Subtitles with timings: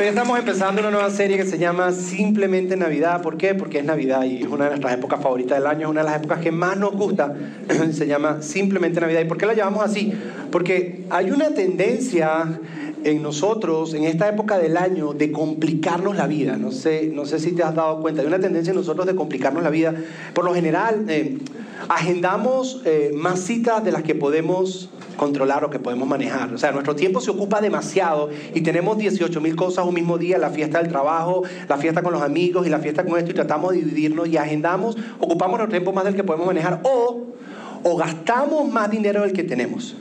[0.00, 3.20] Hoy estamos empezando una nueva serie que se llama Simplemente Navidad.
[3.20, 3.54] ¿Por qué?
[3.54, 6.06] Porque es Navidad y es una de nuestras épocas favoritas del año, es una de
[6.06, 7.34] las épocas que más nos gusta.
[7.92, 9.20] se llama Simplemente Navidad.
[9.20, 10.14] ¿Y por qué la llamamos así?
[10.50, 12.60] Porque hay una tendencia
[13.04, 16.56] en nosotros, en esta época del año, de complicarnos la vida.
[16.56, 18.22] No sé, no sé si te has dado cuenta.
[18.22, 19.94] Hay una tendencia en nosotros de complicarnos la vida.
[20.32, 21.36] Por lo general, eh,
[21.88, 26.52] agendamos eh, más citas de las que podemos controlar o que podemos manejar.
[26.54, 30.38] O sea, nuestro tiempo se ocupa demasiado y tenemos 18 mil cosas un mismo día,
[30.38, 33.34] la fiesta del trabajo, la fiesta con los amigos y la fiesta con esto y
[33.34, 37.26] tratamos de dividirnos y agendamos, ocupamos nuestro tiempo más del que podemos manejar o,
[37.82, 39.94] o gastamos más dinero del que tenemos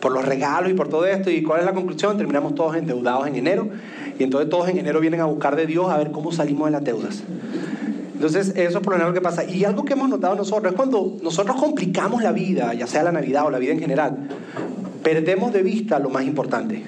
[0.00, 1.30] por los regalos y por todo esto.
[1.30, 2.16] ¿Y cuál es la conclusión?
[2.16, 3.68] Terminamos todos endeudados en enero
[4.18, 6.72] y entonces todos en enero vienen a buscar de Dios a ver cómo salimos de
[6.72, 7.22] las deudas.
[8.18, 9.44] Entonces, eso es por lo general lo que pasa.
[9.44, 13.12] Y algo que hemos notado nosotros es cuando nosotros complicamos la vida, ya sea la
[13.12, 14.28] Navidad o la vida en general,
[15.04, 16.82] perdemos de vista lo más importante.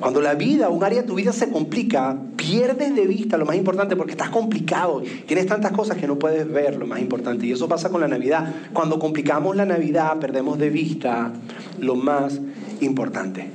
[0.00, 3.54] Cuando la vida, un área de tu vida se complica, pierdes de vista lo más
[3.54, 5.00] importante porque estás complicado.
[5.26, 7.46] Tienes tantas cosas que no puedes ver lo más importante.
[7.46, 8.52] Y eso pasa con la Navidad.
[8.72, 11.30] Cuando complicamos la Navidad, perdemos de vista
[11.78, 12.40] lo más
[12.80, 13.48] importante.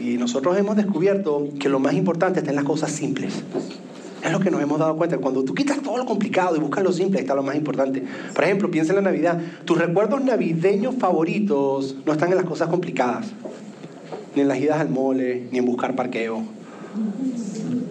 [0.00, 3.42] Y nosotros hemos descubierto que lo más importante está en las cosas simples.
[4.22, 5.18] Es lo que nos hemos dado cuenta.
[5.18, 8.02] Cuando tú quitas todo lo complicado y buscas lo simple, ahí está lo más importante.
[8.34, 9.40] Por ejemplo, piensa en la Navidad.
[9.64, 13.28] Tus recuerdos navideños favoritos no están en las cosas complicadas.
[14.34, 16.42] Ni en las idas al mole, ni en buscar parqueo,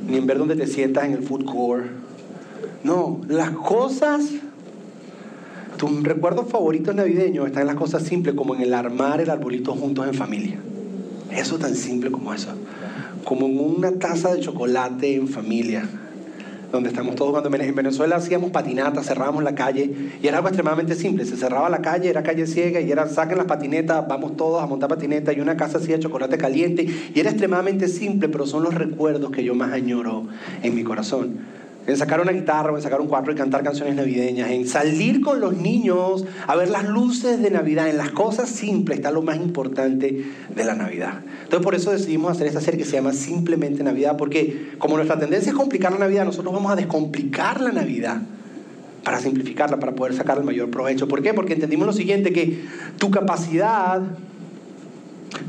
[0.08, 1.86] ni en ver dónde te sientas en el food court.
[2.84, 4.26] No, las cosas,
[5.78, 9.74] tus recuerdos favoritos navideños están en las cosas simples, como en el armar el arbolito
[9.74, 10.60] juntos en familia.
[11.32, 12.50] Eso tan simple como eso.
[13.24, 15.90] Como en una taza de chocolate en familia
[16.72, 17.32] donde estamos todos.
[17.32, 21.70] Cuando en Venezuela hacíamos patinatas, cerrábamos la calle y era algo extremadamente simple, se cerraba
[21.70, 25.34] la calle, era calle ciega y era saquen las patinetas, vamos todos a montar patineta
[25.34, 29.44] y una casa hacía chocolate caliente y era extremadamente simple, pero son los recuerdos que
[29.44, 30.28] yo más añoro
[30.64, 31.40] en mi corazón
[31.88, 35.22] en sacar una guitarra o en sacar un cuadro y cantar canciones navideñas, en salir
[35.22, 39.22] con los niños a ver las luces de Navidad, en las cosas simples está lo
[39.22, 41.20] más importante de la Navidad.
[41.44, 45.20] Entonces por eso decidimos hacer esta serie que se llama Simplemente Navidad, porque como nuestra
[45.20, 48.22] tendencia es complicar la Navidad, nosotros vamos a descomplicar la Navidad
[49.04, 51.08] para simplificarla, para poder sacar el mayor provecho.
[51.08, 51.34] ¿Por qué?
[51.36, 52.66] Porque entendimos lo siguiente, que
[52.98, 54.02] tu capacidad,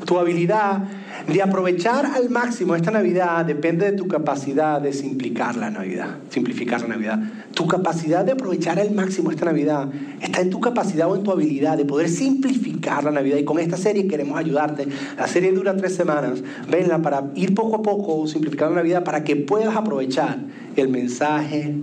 [0.05, 0.85] tu habilidad
[1.27, 6.83] de aprovechar al máximo esta Navidad depende de tu capacidad de simplificar la Navidad, simplificar
[6.83, 7.19] la Navidad.
[7.53, 9.89] Tu capacidad de aprovechar al máximo esta Navidad
[10.21, 13.39] está en tu capacidad o en tu habilidad de poder simplificar la Navidad.
[13.39, 14.87] Y con esta serie queremos ayudarte.
[15.19, 16.43] La serie dura tres semanas.
[16.71, 20.39] Venla para ir poco a poco simplificando la Navidad para que puedas aprovechar
[20.77, 21.75] el mensaje,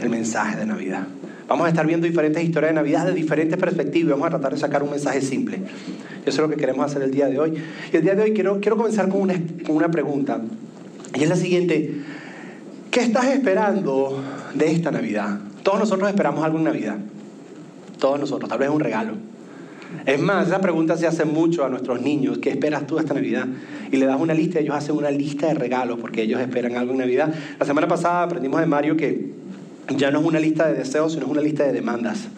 [0.00, 1.06] el mensaje de Navidad.
[1.46, 4.12] Vamos a estar viendo diferentes historias de Navidad de diferentes perspectivas.
[4.12, 5.58] Vamos a tratar de sacar un mensaje simple.
[6.24, 7.54] Eso es lo que queremos hacer el día de hoy.
[7.92, 9.34] Y el día de hoy quiero, quiero comenzar con una,
[9.66, 10.40] con una pregunta.
[11.14, 12.00] Y es la siguiente.
[12.90, 14.22] ¿Qué estás esperando
[14.54, 15.38] de esta Navidad?
[15.62, 16.96] Todos nosotros esperamos algo en Navidad.
[17.98, 18.48] Todos nosotros.
[18.48, 19.12] Tal vez un regalo.
[20.06, 22.38] Es más, esa pregunta se hace mucho a nuestros niños.
[22.38, 23.46] ¿Qué esperas tú esta Navidad?
[23.92, 26.92] Y le das una lista ellos hacen una lista de regalos porque ellos esperan algo
[26.92, 27.32] en Navidad.
[27.58, 29.30] La semana pasada aprendimos de Mario que
[29.88, 32.28] ya no es una lista de deseos, sino es una lista de demandas.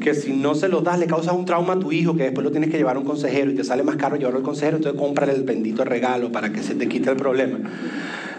[0.00, 2.44] Que si no se los das, le causas un trauma a tu hijo, que después
[2.44, 4.76] lo tienes que llevar a un consejero y te sale más caro llevarlo al consejero,
[4.76, 7.58] entonces cómprale el bendito regalo para que se te quite el problema.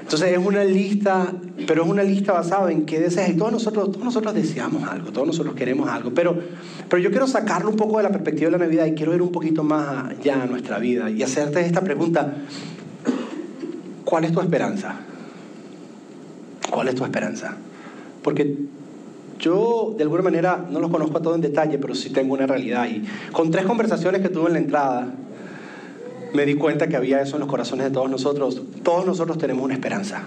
[0.01, 1.33] Entonces es una lista,
[1.65, 3.29] pero es una lista basada en qué deseas.
[3.29, 6.11] Y todos nosotros, todos nosotros deseamos algo, todos nosotros queremos algo.
[6.13, 6.37] Pero,
[6.87, 9.23] pero yo quiero sacarlo un poco de la perspectiva de la Navidad y quiero ir
[9.23, 12.35] un poquito más allá a nuestra vida y hacerte esta pregunta.
[14.03, 14.95] ¿Cuál es tu esperanza?
[16.69, 17.57] ¿Cuál es tu esperanza?
[18.25, 18.57] Porque
[19.37, 22.47] yo de alguna manera no los conozco a todos en detalle, pero sí tengo una
[22.47, 22.87] realidad.
[22.89, 25.13] Y con tres conversaciones que tuve en la entrada,
[26.33, 28.63] me di cuenta que había eso en los corazones de todos nosotros.
[28.81, 30.23] Todos nosotros tenemos una esperanza.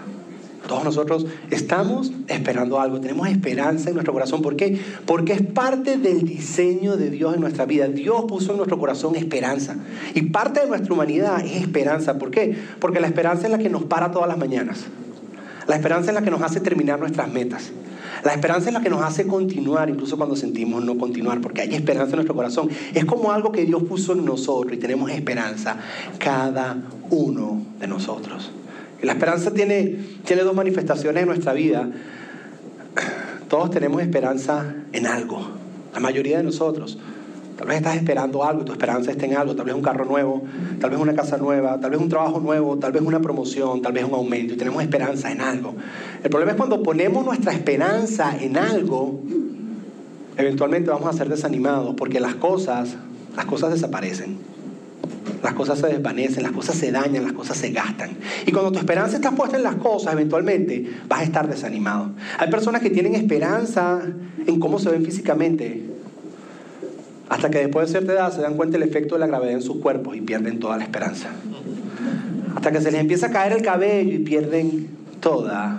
[0.69, 4.43] Todos nosotros estamos esperando algo, tenemos esperanza en nuestro corazón.
[4.43, 4.79] ¿Por qué?
[5.05, 7.89] Porque es parte del diseño de Dios en nuestra vida.
[7.89, 9.75] Dios puso en nuestro corazón esperanza.
[10.15, 12.17] Y parte de nuestra humanidad es esperanza.
[12.17, 12.57] ¿Por qué?
[12.79, 14.85] Porque la esperanza es la que nos para todas las mañanas.
[15.67, 17.73] La esperanza es la que nos hace terminar nuestras metas.
[18.25, 21.75] La esperanza es la que nos hace continuar, incluso cuando sentimos no continuar, porque hay
[21.75, 22.69] esperanza en nuestro corazón.
[22.95, 25.77] Es como algo que Dios puso en nosotros y tenemos esperanza
[26.19, 26.77] cada
[27.11, 28.51] uno de nosotros.
[29.03, 31.89] La esperanza tiene, tiene dos manifestaciones en nuestra vida.
[33.49, 35.41] Todos tenemos esperanza en algo,
[35.95, 36.99] la mayoría de nosotros.
[37.59, 40.05] Tal vez estás esperando algo y tu esperanza está en algo, tal vez un carro
[40.05, 40.45] nuevo,
[40.81, 43.93] tal vez una casa nueva, tal vez un trabajo nuevo, tal vez una promoción, tal
[43.93, 45.75] vez un aumento y tenemos esperanza en algo.
[46.23, 49.21] El problema es cuando ponemos nuestra esperanza en algo,
[50.37, 52.95] eventualmente vamos a ser desanimados porque las cosas,
[53.35, 54.39] las cosas desaparecen.
[55.43, 58.11] las cosas se desvanecen, las cosas se dañan, las cosas se gastan.
[58.47, 62.13] Y cuando tu esperanza está puesta en las cosas, eventualmente vas a estar desanimado.
[62.39, 64.01] Hay personas que tienen esperanza
[64.47, 65.98] en cómo se ven físicamente,
[67.29, 69.63] hasta que después de cierta edad se dan cuenta del efecto de la gravedad en
[69.63, 71.29] sus cuerpos y pierden toda la esperanza.
[72.55, 74.89] Hasta que se les empieza a caer el cabello y pierden
[75.21, 75.79] toda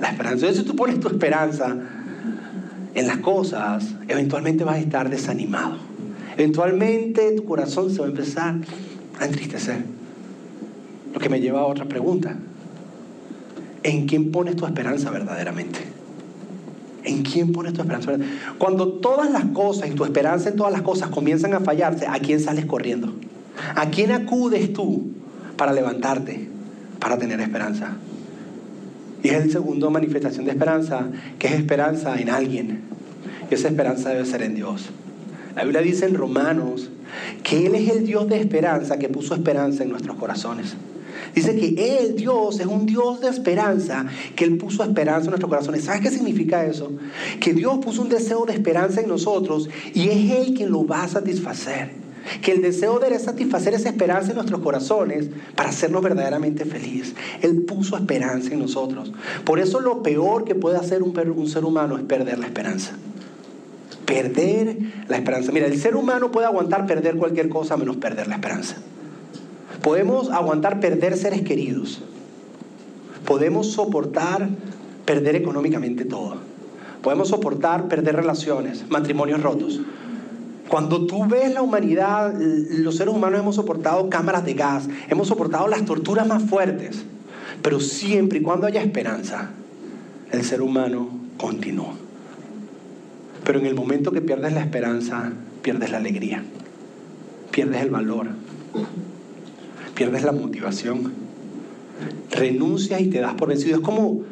[0.00, 0.46] la esperanza.
[0.46, 1.76] Entonces, si tú pones tu esperanza
[2.94, 5.76] en las cosas, eventualmente vas a estar desanimado.
[6.36, 8.56] Eventualmente tu corazón se va a empezar
[9.18, 9.84] a entristecer.
[11.12, 12.36] Lo que me lleva a otra pregunta.
[13.82, 15.89] ¿En quién pones tu esperanza verdaderamente?
[17.04, 18.12] ¿En quién pones tu esperanza?
[18.58, 22.18] Cuando todas las cosas y tu esperanza en todas las cosas comienzan a fallarse, ¿a
[22.18, 23.12] quién sales corriendo?
[23.74, 25.10] ¿A quién acudes tú
[25.56, 26.48] para levantarte,
[26.98, 27.96] para tener esperanza?
[29.22, 31.08] Y es el segundo manifestación de esperanza,
[31.38, 32.80] que es esperanza en alguien.
[33.50, 34.90] Y esa esperanza debe ser en Dios.
[35.56, 36.90] La Biblia dice en Romanos
[37.42, 40.76] que Él es el Dios de esperanza que puso esperanza en nuestros corazones.
[41.34, 44.06] Dice que Él, Dios, es un Dios de esperanza,
[44.36, 45.84] que Él puso esperanza en nuestros corazones.
[45.84, 46.92] ¿Sabes qué significa eso?
[47.40, 51.04] Que Dios puso un deseo de esperanza en nosotros y es Él quien lo va
[51.04, 51.90] a satisfacer.
[52.42, 57.14] Que el deseo de satisfacer esa esperanza en nuestros corazones para hacernos verdaderamente felices.
[57.40, 59.12] Él puso esperanza en nosotros.
[59.44, 62.92] Por eso lo peor que puede hacer un, un ser humano es perder la esperanza.
[64.04, 64.76] Perder
[65.08, 65.50] la esperanza.
[65.50, 68.76] Mira, el ser humano puede aguantar perder cualquier cosa menos perder la esperanza.
[69.82, 72.02] Podemos aguantar perder seres queridos.
[73.24, 74.48] Podemos soportar
[75.04, 76.36] perder económicamente todo.
[77.02, 79.80] Podemos soportar perder relaciones, matrimonios rotos.
[80.68, 85.66] Cuando tú ves la humanidad, los seres humanos hemos soportado cámaras de gas, hemos soportado
[85.66, 87.04] las torturas más fuertes,
[87.62, 89.50] pero siempre y cuando haya esperanza,
[90.30, 91.94] el ser humano continúa.
[93.44, 95.32] Pero en el momento que pierdes la esperanza,
[95.62, 96.44] pierdes la alegría,
[97.50, 98.28] pierdes el valor,
[100.00, 101.12] pierdes la motivación,
[102.30, 103.76] renuncias y te das por vencido.
[103.76, 104.22] Es como,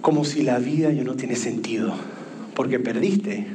[0.00, 1.92] como si la vida ya no tiene sentido,
[2.54, 3.46] porque perdiste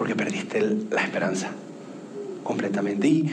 [0.00, 1.50] porque perdiste la esperanza
[2.42, 3.06] completamente.
[3.06, 3.30] Y,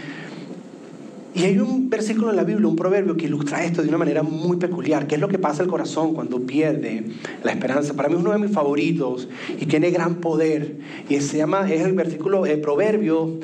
[1.33, 4.21] y hay un versículo en la Biblia, un proverbio que ilustra esto de una manera
[4.21, 5.07] muy peculiar.
[5.07, 7.05] ¿Qué es lo que pasa al corazón cuando pierde
[7.41, 7.93] la esperanza?
[7.93, 10.75] Para mí es uno de mis favoritos y tiene gran poder.
[11.07, 13.39] Y se llama, es el versículo, el proverbio,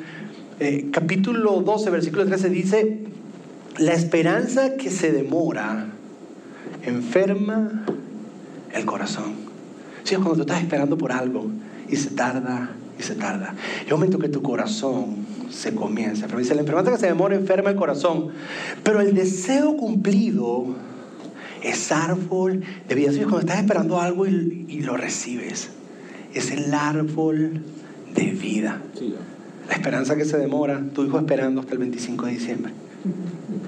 [0.60, 2.98] eh, capítulo 12, versículo 13, dice,
[3.78, 5.86] la esperanza que se demora
[6.84, 7.84] enferma
[8.72, 9.34] el corazón.
[10.04, 11.50] Sí, es cuando tú estás esperando por algo
[11.88, 13.54] y se tarda y se tarda.
[13.84, 16.26] Es un momento que tu corazón se comienza.
[16.26, 18.28] Pero dice, la enfermedad que se demora enferma el corazón.
[18.82, 20.66] Pero el deseo cumplido
[21.62, 23.10] es árbol de vida.
[23.10, 25.70] Es cuando estás esperando algo y, y, lo recibes.
[26.34, 27.62] Es el árbol
[28.14, 28.82] de vida.
[29.68, 32.72] La esperanza que se demora, tu hijo esperando hasta el 25 de diciembre.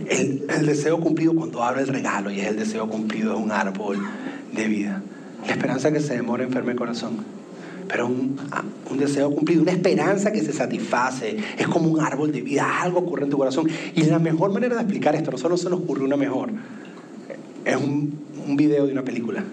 [0.08, 3.98] El, deseo cumplido cuando abre el regalo y es el deseo cumplido es un árbol
[4.52, 5.02] de vida.
[5.46, 7.36] La esperanza que se demora enferma el corazón
[7.88, 8.36] pero un,
[8.90, 12.98] un, deseo cumplido, una esperanza que se satisface, es como un árbol de vida, algo
[12.98, 13.68] ocurre en tu corazón.
[13.94, 16.50] Y la mejor manera de explicar esto, no solo se nos ocurre una mejor,
[17.64, 18.12] es un,
[18.44, 19.44] un video de una película.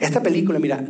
[0.00, 0.84] Esta película, mira,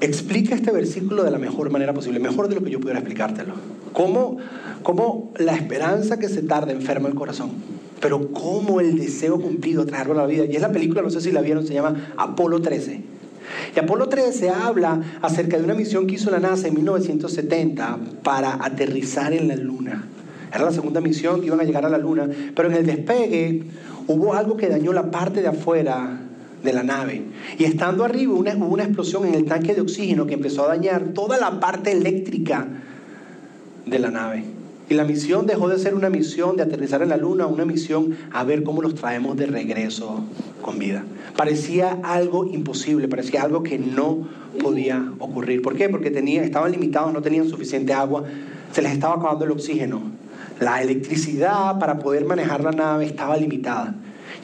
[0.00, 3.54] explica este versículo de la mejor manera posible, mejor de lo que yo pudiera explicártelo.
[3.92, 4.38] Cómo,
[4.84, 7.50] cómo la esperanza que se tarda enferma el corazón,
[8.00, 10.44] pero cómo el deseo cumplido trae árbol a la vida.
[10.44, 13.00] Y es la película, no sé si la vieron, se llama Apolo 13.
[13.74, 18.64] Y Apolo 13 habla acerca de una misión que hizo la NASA en 1970 para
[18.64, 20.04] aterrizar en la Luna.
[20.54, 23.64] Era la segunda misión que iban a llegar a la Luna, pero en el despegue
[24.06, 26.20] hubo algo que dañó la parte de afuera
[26.62, 27.22] de la nave.
[27.58, 31.14] Y estando arriba hubo una explosión en el tanque de oxígeno que empezó a dañar
[31.14, 32.68] toda la parte eléctrica
[33.86, 34.44] de la nave.
[34.88, 38.16] Y la misión dejó de ser una misión de aterrizar en la luna, una misión
[38.32, 40.24] a ver cómo los traemos de regreso
[40.60, 41.04] con vida.
[41.36, 44.28] Parecía algo imposible, parecía algo que no
[44.60, 45.62] podía ocurrir.
[45.62, 45.88] ¿Por qué?
[45.88, 48.24] Porque tenía, estaban limitados, no tenían suficiente agua,
[48.72, 50.02] se les estaba acabando el oxígeno.
[50.60, 53.94] La electricidad para poder manejar la nave estaba limitada.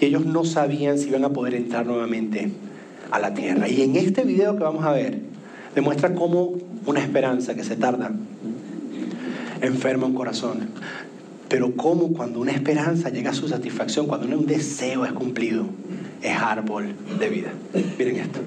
[0.00, 2.50] Y ellos no sabían si iban a poder entrar nuevamente
[3.10, 3.68] a la Tierra.
[3.68, 5.20] Y en este video que vamos a ver,
[5.74, 6.54] demuestra cómo
[6.86, 8.10] una esperanza que se tarda
[9.62, 10.70] enferma un corazón.
[11.48, 15.66] Pero cómo cuando una esperanza llega a su satisfacción, cuando un deseo es cumplido,
[16.22, 17.50] es árbol de vida.
[17.98, 18.40] Miren esto.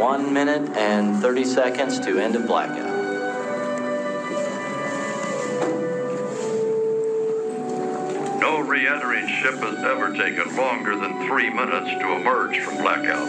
[0.00, 2.84] One minute and 30 seconds to end of blackout.
[8.40, 13.26] No re-entering ship has ever taken longer than three minutes to emerge from blackout.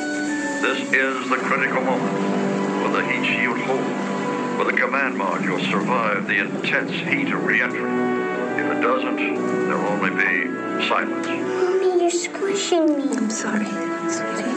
[0.62, 2.47] This is the critical moment.
[2.84, 3.80] Will the heat shield hold?
[4.58, 7.82] Will the command module survive the intense heat of reentry?
[7.82, 9.18] If it doesn't,
[9.68, 11.28] there'll only be silence.
[11.28, 13.16] Mommy, you're squishing me.
[13.16, 13.66] I'm sorry,
[14.10, 14.57] sweetie.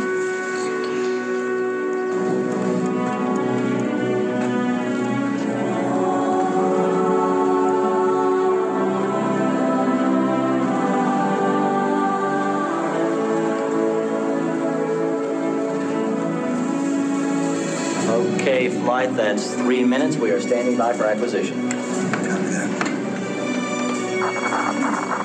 [18.08, 20.16] Okay, flight, that's three minutes.
[20.16, 21.70] We are standing by for acquisition.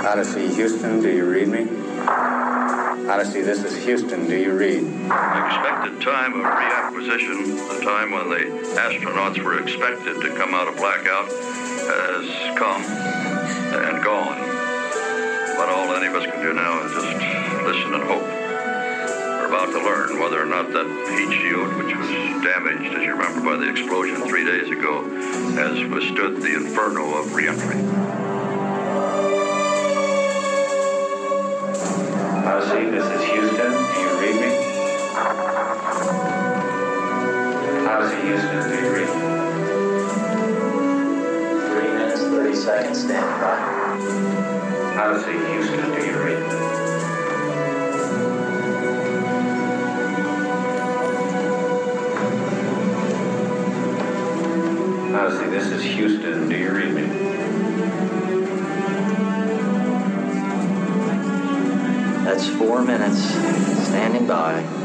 [0.06, 1.68] Odyssey, Houston, do you read me?
[3.10, 4.84] Odyssey, this is Houston, do you read?
[4.84, 10.68] The expected time of reacquisition, the time when the astronauts were expected to come out
[10.68, 14.40] of blackout, has come and gone.
[15.58, 18.35] But all any of us can do now is just listen and hope.
[19.56, 20.86] About to learn whether or not that
[21.16, 22.10] heat shield, which was
[22.44, 25.08] damaged, as you remember, by the explosion three days ago,
[25.56, 27.80] has withstood the inferno of reentry.
[32.44, 34.52] Odyssey, this is Houston, do you read me?
[37.88, 39.24] Odyssey, Houston, do you read me?
[41.72, 43.56] Three minutes, 30 seconds, standing by.
[45.00, 46.15] Odyssey, Houston, do you
[55.26, 57.02] This is Houston, do you read me?
[62.24, 63.24] That's four minutes,
[63.88, 64.85] standing by.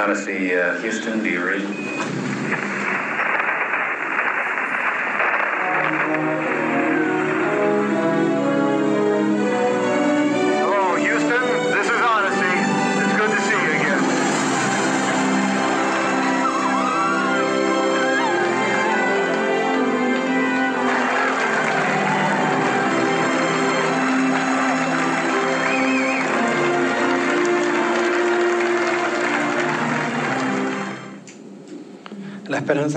[0.00, 2.19] Odyssey, uh, Houston, do you read?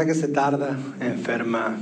[0.02, 1.78] Que se tarda enferma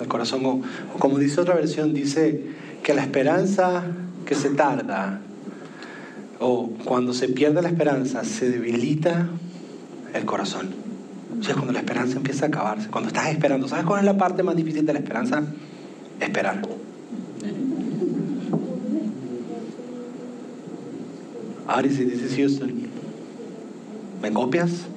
[0.00, 0.44] el corazón.
[0.44, 0.62] O,
[0.98, 2.44] como dice otra versión, dice
[2.82, 3.84] que la esperanza
[4.26, 5.20] que se tarda,
[6.38, 9.28] o cuando se pierde la esperanza, se debilita
[10.14, 10.68] el corazón.
[11.38, 13.68] O sea, cuando la esperanza empieza a acabarse, cuando estás esperando.
[13.68, 15.42] ¿Sabes cuál es la parte más difícil de la esperanza?
[16.20, 16.60] Esperar.
[21.66, 22.60] Ari, si dices
[24.20, 24.89] ¿me copias?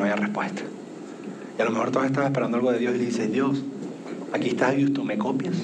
[0.00, 0.62] No haya respuesta.
[1.58, 3.62] Y a lo mejor todos están esperando algo de Dios y le dices, Dios,
[4.32, 5.54] aquí está Houston, ¿me copias?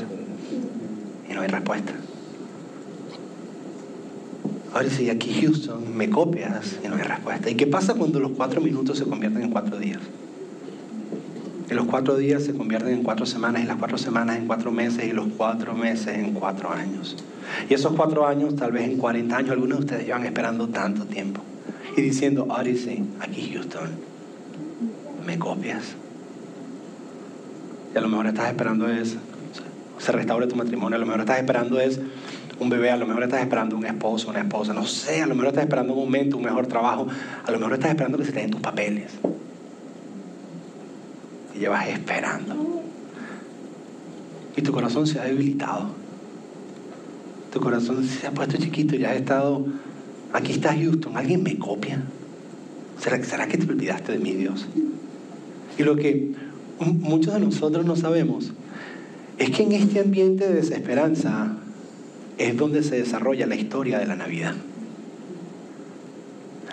[1.28, 1.92] Y no hay respuesta.
[4.74, 6.76] Ahora sí, aquí Houston, ¿me copias?
[6.84, 7.48] Y no hay respuesta.
[7.48, 10.00] ¿Y qué pasa cuando los cuatro minutos se convierten en cuatro días?
[11.70, 14.70] Y los cuatro días se convierten en cuatro semanas, y las cuatro semanas en cuatro
[14.70, 17.16] meses, y los cuatro meses en cuatro años.
[17.70, 21.06] Y esos cuatro años, tal vez en 40 años, algunos de ustedes llevan esperando tanto
[21.06, 21.40] tiempo.
[21.96, 23.88] Y diciendo, Odyssey, aquí Houston,
[25.26, 25.95] ¿me copias?
[27.95, 29.16] Y a lo mejor estás esperando es,
[29.99, 32.00] se restaure tu matrimonio, a lo mejor estás esperando es
[32.59, 35.35] un bebé, a lo mejor estás esperando un esposo, una esposa, no sé, a lo
[35.35, 37.06] mejor estás esperando un aumento, un mejor trabajo,
[37.45, 39.12] a lo mejor estás esperando que se te den tus papeles.
[41.54, 42.83] Y llevas esperando.
[44.56, 45.88] Y tu corazón se ha debilitado.
[47.52, 49.66] Tu corazón se ha puesto chiquito y ya has estado,
[50.33, 52.02] aquí está Houston, ¿alguien me copia?
[53.00, 54.66] ¿Será, ¿Será que te olvidaste de mí, Dios?
[55.78, 56.33] Y lo que
[56.80, 58.52] muchos de nosotros no sabemos
[59.38, 61.59] es que en este ambiente de desesperanza
[62.38, 64.54] es donde se desarrolla la historia de la Navidad.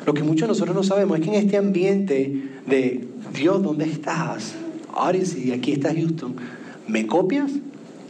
[0.06, 3.86] Lo que muchos de nosotros no sabemos es que en este ambiente de Dios, ¿dónde
[3.86, 4.56] estás?
[4.96, 6.36] Odyssey, aquí está Houston,
[6.88, 7.52] ¿me copias?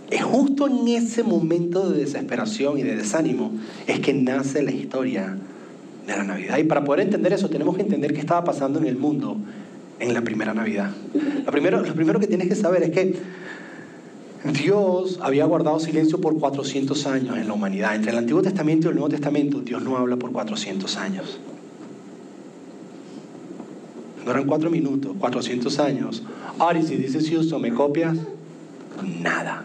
[0.10, 3.52] Es justo en ese momento de desesperación y de desánimo
[3.88, 5.38] es que nace la historia
[6.06, 6.58] de la Navidad.
[6.58, 9.38] Y para poder entender eso tenemos que entender qué estaba pasando en el mundo
[10.00, 10.92] en la primera Navidad.
[11.46, 13.16] Lo primero, lo primero que tienes que saber es que
[14.52, 17.96] Dios había guardado silencio por 400 años en la humanidad.
[17.96, 21.40] Entre el Antiguo Testamento y el Nuevo Testamento, Dios no habla por 400 años.
[24.26, 26.24] No eran cuatro minutos, 400 años.
[26.78, 28.18] Y si dices Houston, ¿me copias?
[29.22, 29.64] Nada.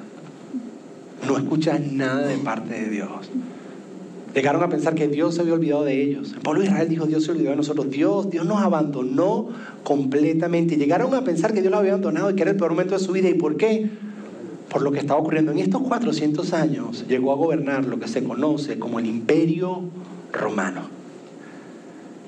[1.27, 3.31] No escuchas nada de parte de Dios.
[4.35, 6.33] Llegaron a pensar que Dios se había olvidado de ellos.
[6.33, 7.91] El pueblo de Israel dijo, Dios se olvidó de nosotros.
[7.91, 9.49] Dios, Dios nos abandonó
[9.83, 10.77] completamente.
[10.77, 13.01] Llegaron a pensar que Dios los había abandonado y que era el peor momento de
[13.01, 13.29] su vida.
[13.29, 13.91] ¿Y por qué?
[14.69, 15.53] Por lo que estaba ocurriendo.
[15.53, 19.83] En estos 400 años llegó a gobernar lo que se conoce como el imperio
[20.33, 20.99] romano.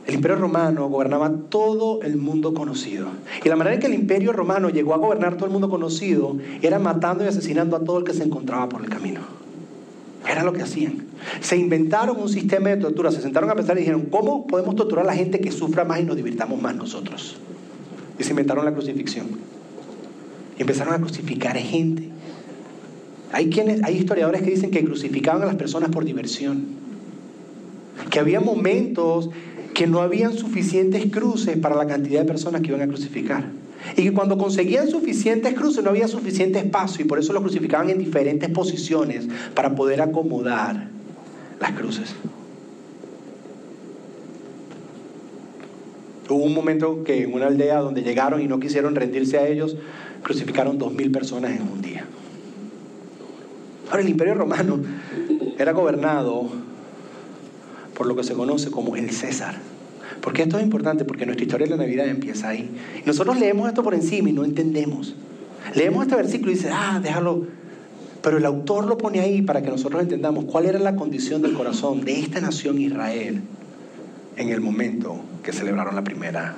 [0.07, 3.09] El imperio romano gobernaba todo el mundo conocido.
[3.45, 6.37] Y la manera en que el imperio romano llegó a gobernar todo el mundo conocido
[6.63, 9.21] era matando y asesinando a todo el que se encontraba por el camino.
[10.29, 11.10] Era lo que hacían.
[11.41, 15.05] Se inventaron un sistema de tortura, se sentaron a pensar y dijeron, ¿cómo podemos torturar
[15.05, 17.37] a la gente que sufra más y nos divirtamos más nosotros?
[18.19, 19.27] Y se inventaron la crucifixión.
[20.59, 22.09] Y empezaron a crucificar gente.
[23.33, 26.67] Hay, quienes, hay historiadores que dicen que crucificaban a las personas por diversión.
[28.11, 29.31] Que había momentos
[29.75, 33.47] que no habían suficientes cruces para la cantidad de personas que iban a crucificar.
[33.97, 37.89] Y que cuando conseguían suficientes cruces no había suficiente espacio y por eso lo crucificaban
[37.89, 40.90] en diferentes posiciones para poder acomodar
[41.61, 42.15] las cruces.
[46.29, 49.77] Hubo un momento que en una aldea donde llegaron y no quisieron rendirse a ellos,
[50.23, 52.05] crucificaron dos mil personas en un día.
[53.91, 54.79] Ahora el imperio romano
[55.59, 56.49] era gobernado
[57.95, 59.57] por lo que se conoce como el César.
[60.21, 61.05] Porque esto es importante?
[61.05, 62.71] Porque nuestra historia de la Navidad empieza ahí.
[63.03, 65.17] Y nosotros leemos esto por encima y no entendemos.
[65.75, 67.47] Leemos este versículo y dice, ah, déjalo.
[68.23, 71.55] Pero el autor lo pone ahí para que nosotros entendamos cuál era la condición del
[71.55, 73.41] corazón de esta nación Israel
[74.37, 76.57] en el momento que celebraron la primera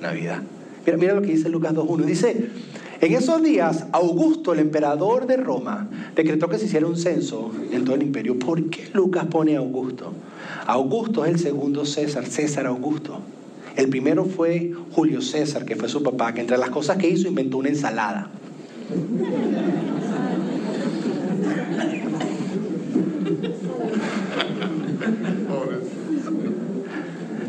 [0.00, 0.42] Navidad.
[0.96, 2.04] Mira, lo que dice Lucas 2.1.
[2.04, 2.50] Dice,
[3.00, 7.84] en esos días, Augusto, el emperador de Roma, decretó que se hiciera un censo en
[7.84, 8.38] todo el imperio.
[8.38, 10.14] ¿Por qué Lucas pone Augusto?
[10.66, 13.20] Augusto es el segundo César, César Augusto.
[13.76, 17.28] El primero fue Julio César, que fue su papá, que entre las cosas que hizo
[17.28, 18.30] inventó una ensalada.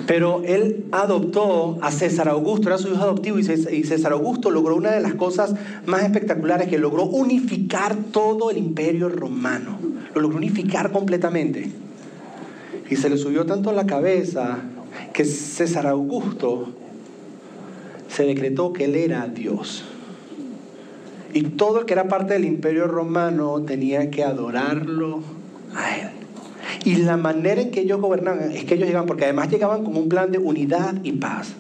[0.10, 4.90] Pero él adoptó a César Augusto, era su hijo adoptivo, y César Augusto logró una
[4.90, 5.54] de las cosas
[5.86, 9.78] más espectaculares, que logró unificar todo el imperio romano.
[10.16, 11.70] Lo logró unificar completamente.
[12.90, 14.58] Y se le subió tanto a la cabeza
[15.14, 16.70] que César Augusto
[18.08, 19.84] se decretó que él era Dios.
[21.36, 25.22] Y todo el que era parte del imperio romano tenía que adorarlo
[25.76, 26.19] a él.
[26.86, 29.96] Y la manera en que ellos gobernaban es que ellos llegaban, porque además llegaban con
[29.96, 31.54] un plan de unidad y paz.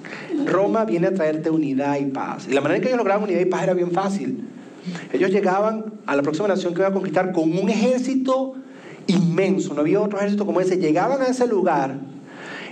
[0.45, 2.48] Roma viene a traerte unidad y paz.
[2.50, 4.45] Y la manera en que ellos lograban unidad y paz era bien fácil.
[5.12, 8.56] Ellos llegaban a la próxima nación que iba a conquistar con un ejército
[9.08, 10.78] inmenso, no había otro ejército como ese.
[10.78, 11.95] Llegaban a ese lugar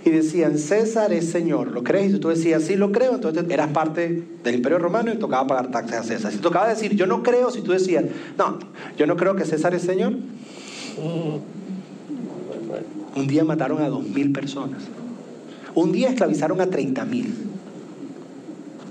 [0.06, 2.10] y decían, César es Señor, ¿lo crees?
[2.10, 5.48] Y si tú decías, sí, lo creo, entonces eras parte del imperio romano y tocaba
[5.48, 6.32] pagar taxes a César.
[6.32, 8.06] Si tocaba decir, yo no creo, si tú decías,
[8.38, 8.60] no,
[8.98, 10.14] yo no creo que César es Señor.
[13.18, 14.84] Un día mataron a dos mil personas.
[15.74, 17.34] Un día esclavizaron a treinta mil.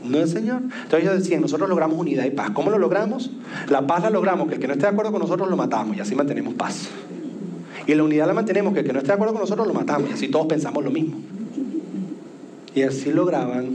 [0.04, 0.62] ¿No es Señor?
[0.62, 2.50] Entonces ellos decían, nosotros logramos unidad y paz.
[2.50, 3.30] ¿Cómo lo logramos?
[3.68, 5.96] La paz la logramos, que el que no esté de acuerdo con nosotros lo matamos
[5.96, 6.88] y así mantenemos paz.
[7.86, 9.74] Y la unidad la mantenemos, que el que no esté de acuerdo con nosotros lo
[9.74, 11.16] matamos y así todos pensamos lo mismo.
[12.74, 13.68] Y así lograban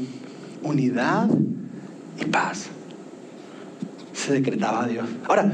[0.64, 1.30] unidad
[2.20, 2.68] y paz.
[4.14, 5.06] Se decretaba a Dios.
[5.28, 5.52] Ahora,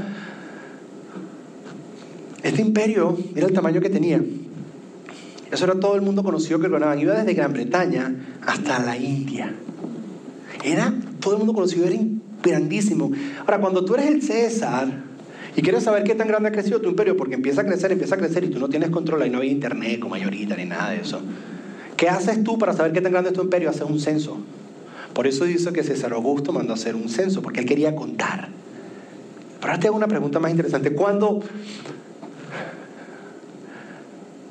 [2.42, 4.20] este imperio, mira el tamaño que tenía.
[5.50, 6.98] Eso era todo el mundo conocido que gobernaban.
[6.98, 8.14] Iba desde Gran Bretaña
[8.46, 9.54] hasta la India.
[10.64, 11.96] Era, todo el mundo conocido, era
[12.42, 13.10] grandísimo.
[13.40, 14.88] Ahora, cuando tú eres el César
[15.56, 18.14] y quieres saber qué tan grande ha crecido tu imperio, porque empieza a crecer, empieza
[18.16, 20.90] a crecer y tú no tienes control, y no había internet como mayorita ni nada
[20.90, 21.20] de eso.
[21.96, 23.70] ¿Qué haces tú para saber qué tan grande es tu imperio?
[23.70, 24.38] Haces un censo.
[25.14, 28.50] Por eso dice que César Augusto mandó a hacer un censo, porque él quería contar.
[29.60, 30.92] Pero ahora te hago una pregunta más interesante.
[30.92, 31.40] ¿Cuándo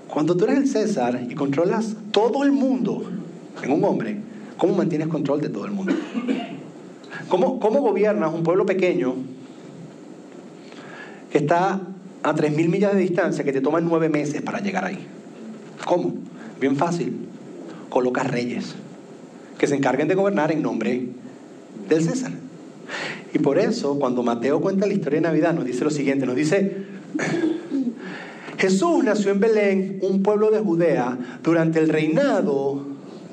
[0.10, 3.04] cuando tú eres el César y controlas todo el mundo
[3.62, 4.18] en un hombre,
[4.58, 5.94] ¿cómo mantienes control de todo el mundo?
[7.30, 9.16] ¿Cómo, cómo gobiernas un pueblo pequeño
[11.32, 11.82] que está
[12.24, 15.00] a 3.000 millas de distancia que te toma nueve meses para llegar ahí?
[15.86, 16.14] ¿Cómo?
[16.60, 17.28] Bien fácil.
[17.90, 18.76] Colocas reyes
[19.58, 21.08] que se encarguen de gobernar en nombre
[21.90, 22.32] del César.
[23.34, 26.36] Y por eso, cuando Mateo cuenta la historia de Navidad, nos dice lo siguiente, nos
[26.36, 26.86] dice,
[28.58, 32.86] Jesús nació en Belén, un pueblo de Judea, durante el reinado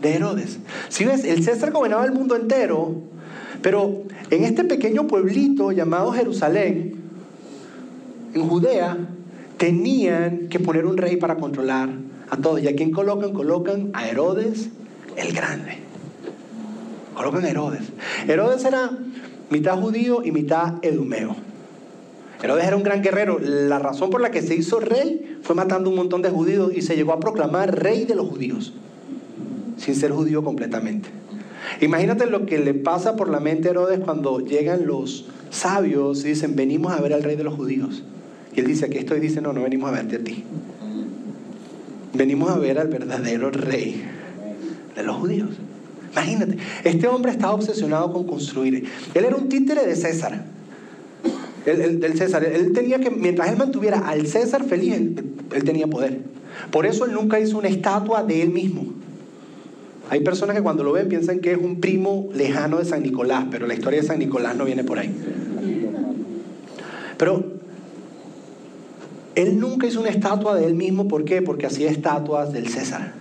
[0.03, 0.59] de Herodes.
[0.89, 2.95] Si ves, el César gobernaba el mundo entero,
[3.63, 6.97] pero en este pequeño pueblito llamado Jerusalén,
[8.35, 8.99] en Judea,
[9.57, 11.89] tenían que poner un rey para controlar
[12.29, 12.61] a todos.
[12.63, 13.33] ¿Y a quién colocan?
[13.33, 14.69] Colocan a Herodes
[15.17, 15.79] el Grande.
[17.15, 17.85] Colocan a Herodes.
[18.27, 18.91] Herodes era
[19.51, 21.37] mitad judío y mitad edumeo.
[22.45, 23.39] Herodes era un gran guerrero.
[23.39, 26.83] La razón por la que se hizo rey fue matando un montón de judíos y
[26.83, 28.75] se llegó a proclamar rey de los judíos,
[29.79, 31.09] sin ser judío completamente.
[31.81, 36.29] Imagínate lo que le pasa por la mente a Herodes cuando llegan los sabios y
[36.29, 38.03] dicen, venimos a ver al rey de los judíos.
[38.55, 40.45] Y él dice, aquí estoy, dice, no, no venimos a verte a ti.
[42.13, 44.05] Venimos a ver al verdadero rey
[44.95, 45.49] de los judíos.
[46.13, 48.87] Imagínate, este hombre estaba obsesionado con construir.
[49.15, 50.45] Él era un títere de César.
[51.65, 52.45] Del César.
[52.45, 56.21] Él tenía que, mientras él mantuviera al César feliz, él tenía poder.
[56.71, 58.87] Por eso él nunca hizo una estatua de él mismo.
[60.11, 63.47] Hay personas que cuando lo ven piensan que es un primo lejano de San Nicolás,
[63.51, 65.15] pero la historia de San Nicolás no viene por ahí.
[67.17, 67.45] Pero
[69.35, 71.43] él nunca hizo una estatua de él mismo, ¿por qué?
[71.43, 73.13] Porque hacía estatuas del César,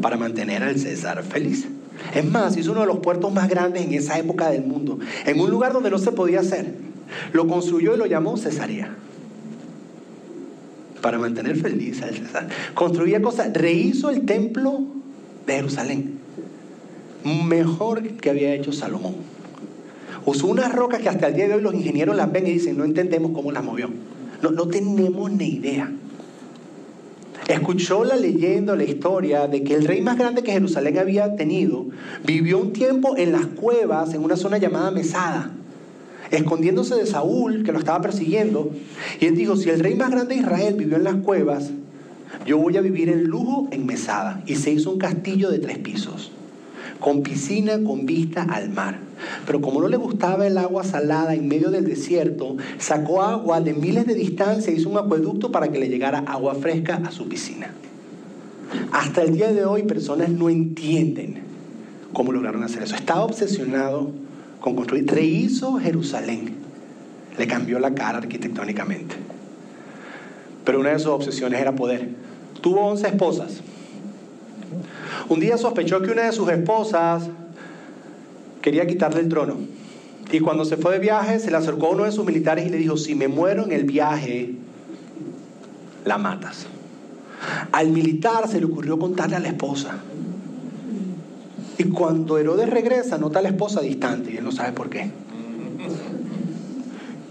[0.00, 1.66] para mantener al César feliz.
[2.14, 5.40] Es más, hizo uno de los puertos más grandes en esa época del mundo, en
[5.40, 6.74] un lugar donde no se podía hacer.
[7.32, 8.94] Lo construyó y lo llamó Cesarea,
[11.00, 12.48] para mantener feliz al César.
[12.74, 14.80] Construía cosas, rehizo el templo
[15.46, 16.18] de Jerusalén,
[17.24, 19.14] mejor que había hecho Salomón.
[20.24, 22.76] Usó unas rocas que hasta el día de hoy los ingenieros las ven y dicen,
[22.76, 23.88] no entendemos cómo las movió.
[24.42, 25.90] No, no tenemos ni idea.
[27.48, 31.86] Escuchó la leyenda, la historia de que el rey más grande que Jerusalén había tenido
[32.24, 35.52] vivió un tiempo en las cuevas en una zona llamada Mesada,
[36.30, 38.70] escondiéndose de Saúl, que lo estaba persiguiendo.
[39.20, 41.70] Y él dijo, si el rey más grande de Israel vivió en las cuevas,
[42.46, 44.42] yo voy a vivir en lujo en Mesada.
[44.46, 46.30] Y se hizo un castillo de tres pisos,
[47.00, 48.98] con piscina con vista al mar.
[49.46, 53.72] Pero como no le gustaba el agua salada en medio del desierto, sacó agua de
[53.72, 57.28] miles de distancia e hizo un acueducto para que le llegara agua fresca a su
[57.28, 57.70] piscina.
[58.92, 61.38] Hasta el día de hoy personas no entienden
[62.12, 62.94] cómo lograron hacer eso.
[62.94, 64.10] Estaba obsesionado
[64.66, 65.06] con construir.
[65.06, 66.56] Rehizo Jerusalén.
[67.38, 69.14] Le cambió la cara arquitectónicamente.
[70.64, 72.08] Pero una de sus obsesiones era poder.
[72.62, 73.60] Tuvo 11 esposas.
[75.28, 77.28] Un día sospechó que una de sus esposas
[78.60, 79.54] quería quitarle el trono.
[80.32, 82.68] Y cuando se fue de viaje, se le acercó a uno de sus militares y
[82.68, 84.54] le dijo, si me muero en el viaje,
[86.04, 86.66] la matas.
[87.70, 90.00] Al militar se le ocurrió contarle a la esposa.
[91.78, 95.10] Y cuando Herodes regresa, nota a la esposa distante y él no sabe por qué.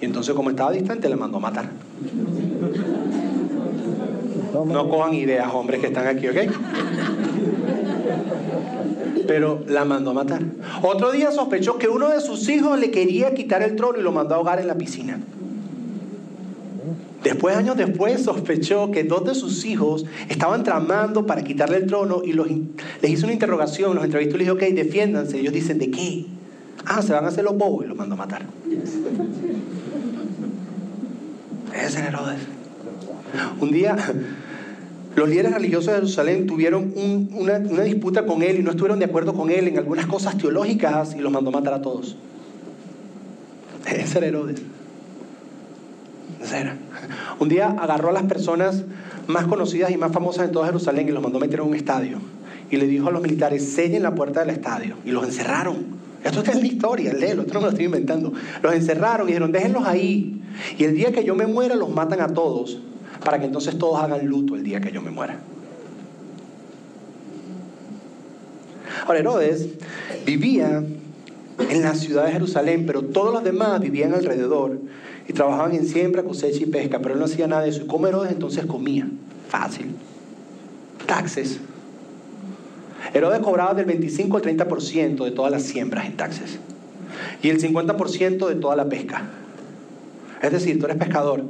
[0.01, 1.69] Y entonces como estaba distante, le mandó a matar.
[4.65, 6.37] No cojan ideas, hombres que están aquí, ¿ok?
[9.25, 10.41] pero la mandó a matar.
[10.81, 14.11] Otro día sospechó que uno de sus hijos le quería quitar el trono y lo
[14.11, 15.19] mandó a ahogar en la piscina.
[17.25, 22.21] Después, años después, sospechó que dos de sus hijos estaban tramando para quitarle el trono
[22.23, 22.47] y los,
[23.01, 25.39] les hizo una interrogación, los entrevistó y les dijo, ok, defiéndanse.
[25.39, 26.27] Ellos dicen, ¿de qué?
[26.85, 28.45] Ah, se van a hacer los bobos y los mandó a matar.
[31.73, 32.41] Ese es Herodes.
[33.59, 33.97] Un día
[35.15, 36.93] los líderes religiosos de Jerusalén tuvieron
[37.33, 41.15] una, disputa con él y no estuvieron de acuerdo con él en algunas cosas teológicas
[41.15, 42.17] y los mandó matar a todos.
[43.87, 44.61] Ese era Herodes.
[47.39, 48.83] Un día agarró a las personas
[49.27, 52.19] más conocidas y más famosas de toda Jerusalén y los mandó meter en un estadio.
[52.69, 54.95] Y le dijo a los militares, sellen la puerta del estadio.
[55.05, 55.95] Y los encerraron.
[56.23, 58.33] Esto está en la historia, léelo, esto no me lo estoy inventando.
[58.63, 60.41] Los encerraron y dijeron, déjenlos ahí.
[60.77, 62.79] Y el día que yo me muera los matan a todos
[63.23, 65.39] para que entonces todos hagan luto el día que yo me muera.
[69.05, 69.67] Ahora, Herodes
[70.25, 70.83] vivía
[71.69, 74.79] en la ciudad de Jerusalén, pero todos los demás vivían alrededor
[75.27, 77.83] y trabajaban en siembra, cosecha y pesca, pero él no hacía nada de eso.
[77.83, 79.07] ¿Y cómo Herodes entonces comía?
[79.49, 79.87] Fácil.
[81.05, 81.59] Taxes.
[83.13, 86.59] Herodes cobraba del 25 al 30% de todas las siembras en taxes
[87.41, 89.23] y el 50% de toda la pesca.
[90.41, 91.43] Es decir, tú eres pescador,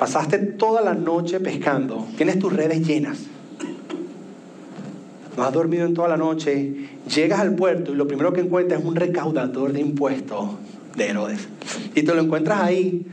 [0.00, 3.18] Pasaste toda la noche pescando, tienes tus redes llenas.
[5.36, 8.80] No has dormido en toda la noche, llegas al puerto y lo primero que encuentras
[8.80, 10.52] es un recaudador de impuestos
[11.00, 11.48] de Herodes.
[11.94, 13.06] Y te lo encuentras ahí.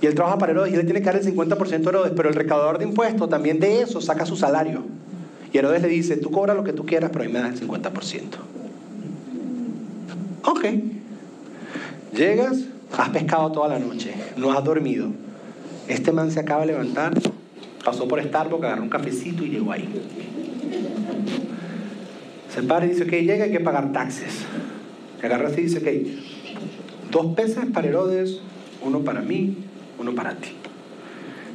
[0.00, 2.28] Y él trabaja para Herodes y él tiene que dar el 50% de Herodes, pero
[2.28, 4.82] el recaudador de impuestos también de eso saca su salario.
[5.52, 7.68] Y Herodes le dice, tú cobras lo que tú quieras, pero ahí me das el
[7.68, 8.22] 50%.
[10.44, 10.64] Ok.
[12.14, 12.64] Llegas,
[12.96, 15.08] has pescado toda la noche, no has dormido.
[15.88, 17.14] Este man se acaba de levantar,
[17.84, 19.88] pasó por Starbucks, agarró un cafecito y llegó ahí.
[22.54, 24.44] Se para y dice, ok, llega, hay que pagar taxes.
[25.20, 26.35] Se agarra así y dice, ok,
[27.10, 28.40] dos pesos para Herodes,
[28.82, 29.56] uno para mí,
[29.98, 30.50] uno para ti.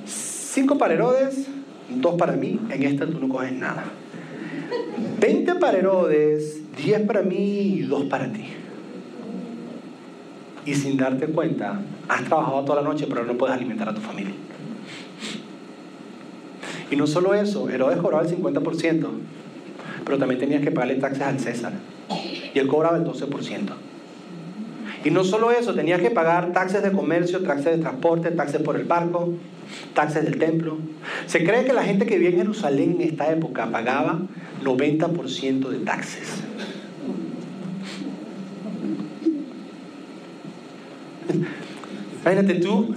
[0.06, 1.48] Cinco para Herodes,
[1.90, 3.86] dos para mí, en esta tú no coges nada.
[5.20, 8.46] Veinte para Herodes, diez para mí y dos para ti.
[10.64, 14.02] y sin darte cuenta, has trabajado toda la noche, pero no puedes alimentar a tu
[14.02, 14.36] familia.
[16.92, 19.08] Y no solo eso, Herodes cobraba el 50%,
[20.06, 21.74] pero también tenías que pagarle taxes al César.
[22.54, 23.72] Y él cobraba el 12%.
[25.04, 28.76] Y no solo eso, tenías que pagar taxes de comercio, taxes de transporte, taxes por
[28.76, 29.34] el barco,
[29.94, 30.78] taxes del templo.
[31.26, 34.20] Se cree que la gente que vivía en Jerusalén en esta época pagaba
[34.64, 36.44] 90% de taxes.
[42.22, 42.94] Imagínate tú,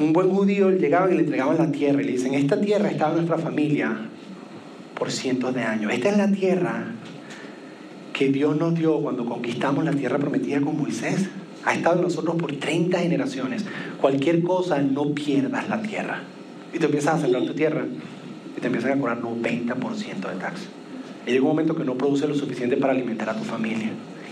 [0.00, 3.14] un buen judío llegaba y le entregaban la tierra y le dicen, esta tierra estaba
[3.14, 3.96] nuestra familia
[4.94, 5.92] por cientos de años.
[5.92, 6.86] Esta es la tierra
[8.18, 11.28] que Dios nos dio cuando conquistamos la tierra prometida con Moisés.
[11.64, 13.64] Ha estado en nosotros por 30 generaciones.
[14.00, 16.22] Cualquier cosa, no pierdas la tierra.
[16.74, 17.84] Y te empiezas a sembrar tu tierra
[18.56, 20.62] y te empiezan a cobrar 90% de tax.
[21.28, 23.90] Y llega un momento que no produce lo suficiente para alimentar a tu familia.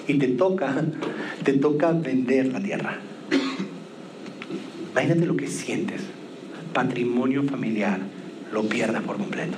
[0.09, 0.75] Y te toca,
[1.45, 2.99] te toca vender la tierra.
[4.91, 6.03] Imagínate lo que sientes.
[6.73, 8.01] Patrimonio familiar,
[8.53, 9.57] lo pierdas por completo.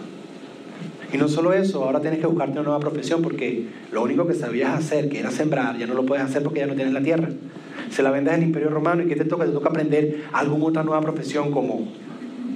[1.12, 4.34] Y no solo eso, ahora tienes que buscarte una nueva profesión porque lo único que
[4.34, 7.02] sabías hacer, que era sembrar, ya no lo puedes hacer porque ya no tienes la
[7.02, 7.28] tierra.
[7.90, 9.46] Se la vendes al imperio romano y ¿qué te toca?
[9.46, 11.88] Te toca aprender alguna otra nueva profesión como,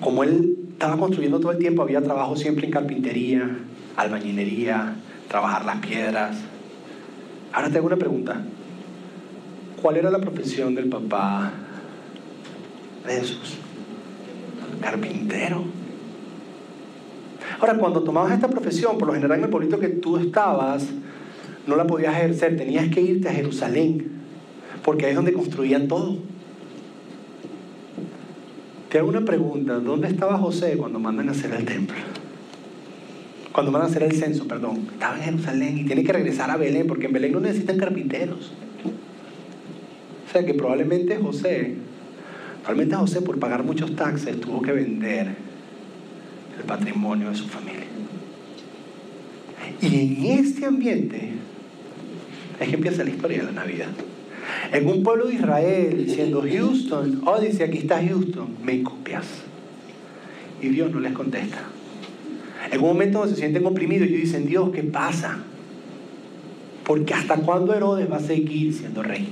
[0.01, 3.59] como él estaba construyendo todo el tiempo, había trabajo siempre en carpintería,
[3.97, 4.97] albañilería,
[5.29, 6.37] trabajar las piedras.
[7.53, 8.43] Ahora te hago una pregunta.
[9.81, 11.53] ¿Cuál era la profesión del papá
[13.07, 13.59] de Jesús?
[14.81, 15.82] Carpintero.
[17.61, 20.87] Ahora, cuando tomabas esta profesión, por lo general en el pueblito que tú estabas,
[21.67, 24.11] no la podías ejercer, tenías que irte a Jerusalén,
[24.85, 26.19] porque ahí es donde construían todo.
[28.89, 31.97] Te hago una pregunta, ¿dónde estaba José cuando mandan a hacer el templo?
[33.53, 34.89] Cuando mandan a hacer el censo, perdón.
[34.93, 38.53] Estaba en Jerusalén y tiene que regresar a Belén, porque en Belén no necesitan carpinteros.
[40.27, 41.75] O sea que probablemente José,
[42.63, 45.52] probablemente José por pagar muchos taxes tuvo que vender
[46.59, 47.87] el patrimonio de su familia.
[49.81, 51.33] Y en este ambiente
[52.61, 53.89] es que empieza la historia de la Navidad.
[54.73, 59.27] En un pueblo de Israel diciendo, Houston, oh dice, aquí está Houston, me copias.
[60.61, 61.59] Y Dios no les contesta.
[62.71, 65.39] En un momento donde se sienten oprimidos, ellos dicen, Dios, ¿qué pasa?
[66.85, 69.29] Porque hasta cuándo Herodes va a seguir siendo rey?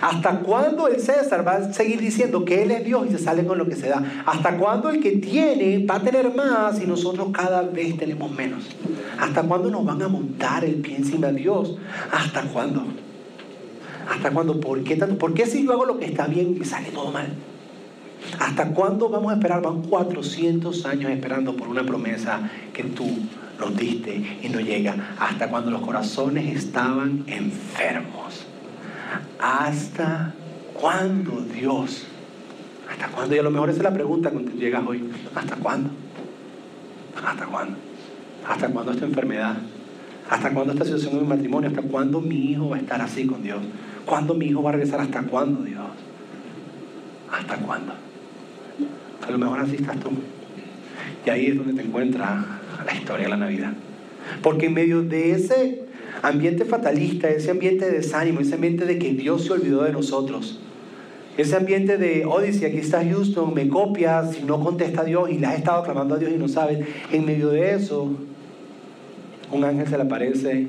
[0.00, 3.44] ¿Hasta cuándo el César va a seguir diciendo que Él es Dios y se sale
[3.44, 4.02] con lo que se da?
[4.26, 8.64] ¿Hasta cuándo el que tiene va a tener más y nosotros cada vez tenemos menos?
[9.18, 11.76] ¿Hasta cuándo nos van a montar el pie encima de Dios?
[12.10, 12.84] ¿Hasta cuándo?
[14.10, 14.60] ¿Hasta cuándo?
[14.60, 15.16] ¿Por qué tanto?
[15.18, 17.28] ¿Por qué si yo hago lo que está bien me sale todo mal?
[18.38, 19.62] ¿Hasta cuándo vamos a esperar?
[19.62, 23.06] Van 400 años esperando por una promesa que tú
[23.58, 25.14] nos diste y no llega.
[25.18, 28.46] Hasta cuando los corazones estaban enfermos.
[29.40, 30.34] ¿Hasta
[30.74, 32.06] cuándo, Dios?
[32.90, 33.34] ¿Hasta cuándo?
[33.34, 35.04] Y a lo mejor esa es la pregunta cuando llegas hoy.
[35.34, 35.90] ¿Hasta cuándo?
[37.24, 37.76] ¿Hasta cuándo?
[38.48, 39.56] ¿Hasta cuándo esta enfermedad?
[40.28, 41.68] ¿Hasta cuándo esta situación en mi matrimonio?
[41.68, 43.60] ¿Hasta cuándo mi hijo va a estar así con Dios?
[44.06, 45.00] ¿Cuándo mi hijo va a regresar?
[45.00, 45.86] ¿Hasta cuándo, Dios?
[47.30, 47.92] ¿Hasta cuándo?
[49.26, 50.10] A lo mejor así estás tú.
[51.24, 52.44] Y ahí es donde te encuentra
[52.84, 53.72] la historia de la Navidad.
[54.42, 55.84] Porque en medio de ese
[56.20, 60.60] ambiente fatalista, ese ambiente de desánimo, ese ambiente de que Dios se olvidó de nosotros,
[61.36, 65.38] ese ambiente de, dice, aquí está Houston, me copias y no contesta a Dios y
[65.38, 68.10] le has estado clamando a Dios y no sabes, en medio de eso,
[69.50, 70.66] un ángel se le aparece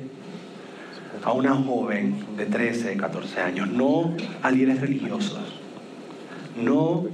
[1.22, 5.42] a una joven de 13, 14 años, no a líderes religiosos,
[6.62, 7.08] no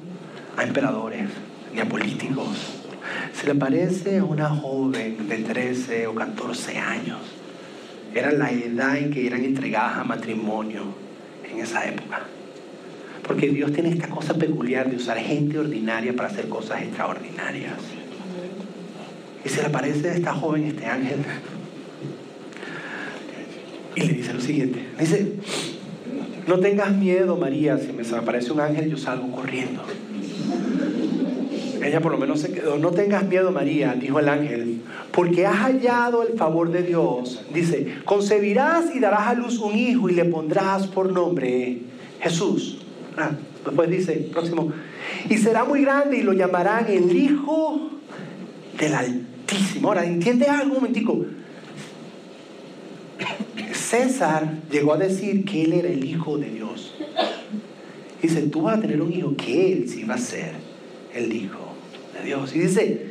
[0.55, 1.29] a emperadores
[1.73, 2.75] ni a políticos.
[3.33, 7.17] Se le aparece a una joven de 13 o 14 años.
[8.13, 10.83] Era la edad en que eran entregadas a matrimonio
[11.51, 12.21] en esa época.
[13.23, 17.73] Porque Dios tiene esta cosa peculiar de usar gente ordinaria para hacer cosas extraordinarias.
[19.45, 21.19] Y se le aparece a esta joven, este ángel,
[23.95, 24.85] y le dice lo siguiente.
[24.99, 25.33] Dice,
[26.47, 29.83] no tengas miedo, María, si me aparece un ángel yo salgo corriendo.
[31.83, 35.57] Ella por lo menos se quedó, no tengas miedo, María, dijo el ángel, porque has
[35.57, 37.41] hallado el favor de Dios.
[37.53, 41.79] Dice, concebirás y darás a luz un hijo y le pondrás por nombre
[42.19, 42.79] Jesús.
[43.17, 43.31] Ah,
[43.65, 44.71] después dice, próximo,
[45.29, 47.89] y será muy grande y lo llamarán el Hijo
[48.77, 49.89] del Altísimo.
[49.89, 51.25] Ahora, ¿entiende algo un momentico?
[53.73, 56.93] César llegó a decir que él era el Hijo de Dios.
[58.21, 60.51] Dice, tú vas a tener un hijo que él sí va a ser
[61.13, 61.68] el Hijo
[62.21, 62.55] Dios.
[62.55, 63.07] Y dice,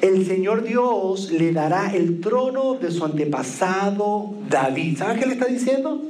[0.00, 4.98] el Señor Dios le dará el trono de su antepasado David.
[4.98, 6.02] ¿Sabes qué le está diciendo?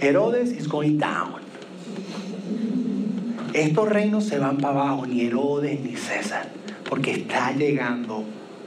[0.00, 1.40] Herodes is going down.
[3.52, 6.48] Estos reinos se van para abajo, ni Herodes ni César,
[6.88, 8.24] porque está llegando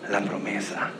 [0.09, 0.91] la promesa.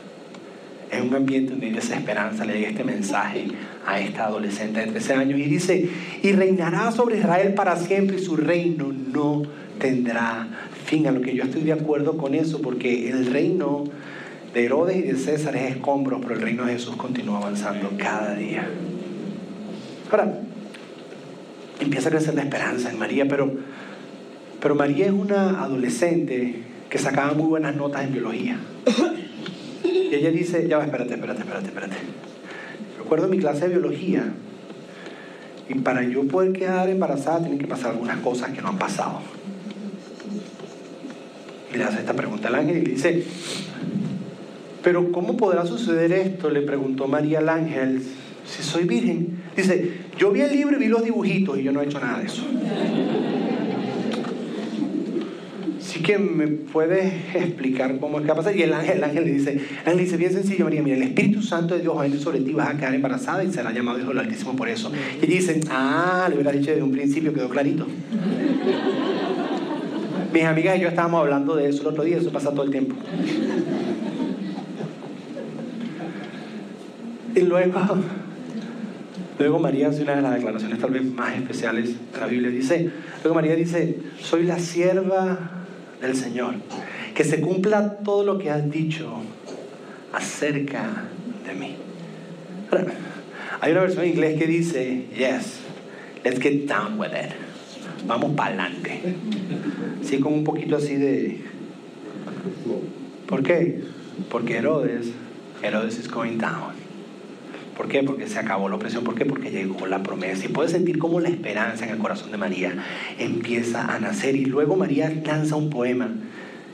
[0.90, 3.46] En un ambiente donde hay desesperanza, le llega este mensaje
[3.86, 5.88] a esta adolescente de 13 años y dice,
[6.22, 9.42] y reinará sobre Israel para siempre y su reino no
[9.78, 11.06] tendrá fin.
[11.06, 13.84] A lo que yo estoy de acuerdo con eso, porque el reino
[14.54, 18.34] de Herodes y de César es escombros, pero el reino de Jesús continúa avanzando cada
[18.34, 18.66] día.
[20.10, 20.40] Ahora,
[21.80, 23.52] empieza a crecer la esperanza en María, pero,
[24.60, 28.58] pero María es una adolescente que sacaba muy buenas notas en biología.
[29.84, 31.96] Y ella dice, ya va, espérate, espérate, espérate, espérate.
[32.98, 34.32] Recuerdo mi clase de biología,
[35.68, 39.20] y para yo poder quedar embarazada tienen que pasar algunas cosas que no han pasado.
[41.76, 43.22] Le hace esta pregunta al ángel y le dice,
[44.82, 46.48] pero ¿cómo podrá suceder esto?
[46.48, 48.02] Le preguntó María al ángel,
[48.46, 49.38] si soy virgen.
[49.56, 52.20] Dice, yo vi el libro y vi los dibujitos y yo no he hecho nada
[52.20, 52.42] de eso.
[55.78, 58.52] Así que me puedes explicar cómo es que pasa.
[58.54, 61.02] Y el ángel, el ángel le dice, el ángel dice, bien sencillo, María, mira, el
[61.02, 63.72] Espíritu Santo de Dios va a venir sobre ti, vas a quedar embarazada y será
[63.72, 64.92] llamado Hijo del Altísimo por eso.
[65.20, 67.86] Y ella dice, ah, le hubiera dicho desde un principio, quedó clarito.
[70.36, 72.70] Mis amigas y yo estábamos hablando de eso el otro día, eso pasa todo el
[72.70, 72.94] tiempo.
[77.34, 77.80] Y luego,
[79.38, 82.50] luego María hace una de las declaraciones tal vez más especiales de la Biblia.
[82.50, 82.90] Dice,
[83.22, 85.38] luego María dice, soy la sierva
[86.02, 86.56] del Señor.
[87.14, 89.10] Que se cumpla todo lo que has dicho
[90.12, 91.04] acerca
[91.46, 91.76] de mí.
[93.62, 95.60] Hay una versión en inglés que dice, yes,
[96.24, 97.45] let's get down with it.
[98.06, 99.00] Vamos para adelante.
[100.02, 101.40] Así como un poquito así de...
[103.26, 103.80] ¿Por qué?
[104.30, 105.12] Porque Herodes,
[105.62, 106.74] Herodes is going down.
[107.76, 108.02] ¿Por qué?
[108.02, 109.04] Porque se acabó la opresión.
[109.04, 109.26] ¿Por qué?
[109.26, 110.46] Porque llegó la promesa.
[110.46, 112.72] Y puedes sentir cómo la esperanza en el corazón de María
[113.18, 114.34] empieza a nacer.
[114.36, 116.08] Y luego María lanza un poema,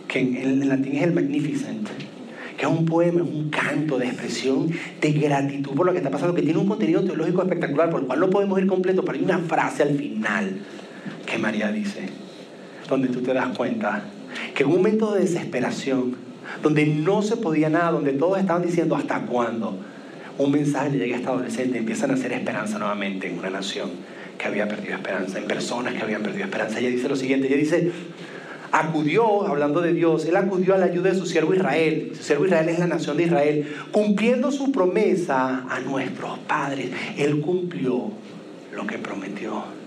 [0.07, 1.89] que en, latín es el Magnificent,
[2.57, 6.11] que es un poema, es un canto de expresión de gratitud por lo que está
[6.11, 9.19] pasando, que tiene un contenido teológico espectacular, por el cual no podemos ir completo, pero
[9.19, 10.61] hay una frase al final
[11.27, 12.09] que María dice,
[12.89, 14.05] donde tú te das cuenta
[14.55, 16.17] que en un momento de desesperación,
[16.63, 19.79] donde no se podía nada, donde todos estaban diciendo hasta cuándo,
[20.39, 23.91] un mensaje le llega a esta adolescente, empiezan a hacer esperanza nuevamente en una nación
[24.39, 26.79] que había perdido esperanza, en personas que habían perdido esperanza.
[26.81, 27.93] Ella dice lo siguiente, ella dice,
[28.73, 32.13] acudió, hablando de Dios, él acudió a la ayuda de su siervo Israel.
[32.17, 36.91] Su siervo Israel es la nación de Israel, cumpliendo su promesa a nuestros padres.
[37.19, 38.11] Él cumplió
[38.75, 39.82] lo que prometió.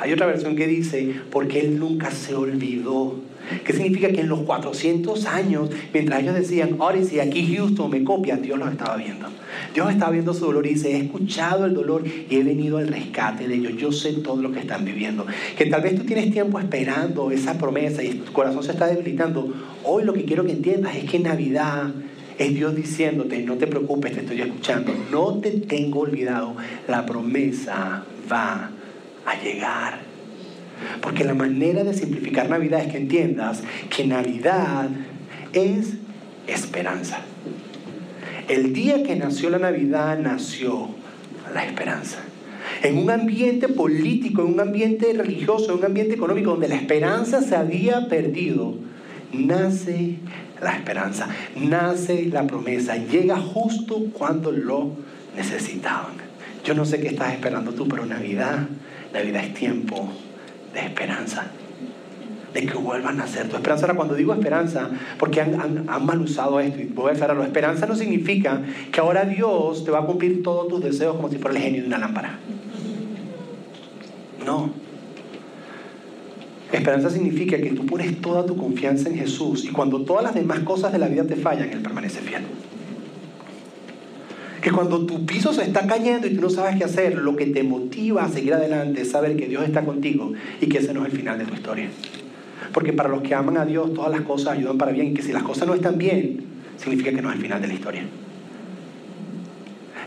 [0.00, 3.20] Hay otra versión que dice, porque él nunca se olvidó
[3.64, 4.08] ¿Qué significa?
[4.08, 6.78] Que en los 400 años, mientras ellos decían,
[7.08, 9.28] si aquí Houston me copia, Dios los estaba viendo.
[9.74, 12.88] Dios estaba viendo su dolor y dice, he escuchado el dolor y he venido al
[12.88, 13.76] rescate de ellos.
[13.76, 15.26] Yo sé todo lo que están viviendo.
[15.56, 19.52] Que tal vez tú tienes tiempo esperando esa promesa y tu corazón se está debilitando.
[19.84, 21.92] Hoy lo que quiero que entiendas es que Navidad
[22.38, 24.92] es Dios diciéndote, no te preocupes, te estoy escuchando.
[25.10, 26.56] No te tengo olvidado.
[26.88, 28.70] La promesa va
[29.26, 30.00] a llegar.
[31.00, 33.62] Porque la manera de simplificar Navidad es que entiendas
[33.94, 34.88] que Navidad
[35.52, 35.94] es
[36.46, 37.20] esperanza.
[38.48, 40.88] El día que nació la Navidad nació
[41.54, 42.18] la esperanza.
[42.82, 47.40] En un ambiente político, en un ambiente religioso, en un ambiente económico donde la esperanza
[47.40, 48.74] se había perdido,
[49.32, 50.16] nace
[50.60, 54.90] la esperanza, nace la promesa, llega justo cuando lo
[55.36, 56.12] necesitaban.
[56.64, 58.66] Yo no sé qué estás esperando tú, pero Navidad,
[59.14, 60.08] Navidad es tiempo
[60.74, 61.46] de esperanza,
[62.52, 63.86] de que vuelvan a ser tu esperanza.
[63.86, 67.86] Ahora, cuando digo esperanza, porque han, han, mal usado esto, y voy a la esperanza
[67.86, 71.56] no significa que ahora Dios te va a cumplir todos tus deseos como si fuera
[71.56, 72.40] el genio de una lámpara.
[74.44, 74.70] No.
[76.72, 80.58] Esperanza significa que tú pones toda tu confianza en Jesús y cuando todas las demás
[80.60, 82.42] cosas de la vida te fallan, Él permanece fiel
[84.64, 87.44] que cuando tu piso se está cayendo y tú no sabes qué hacer, lo que
[87.44, 91.04] te motiva a seguir adelante es saber que Dios está contigo y que ese no
[91.04, 91.90] es el final de tu historia.
[92.72, 95.08] Porque para los que aman a Dios, todas las cosas ayudan para bien.
[95.08, 96.44] Y que si las cosas no están bien,
[96.78, 98.04] significa que no es el final de la historia.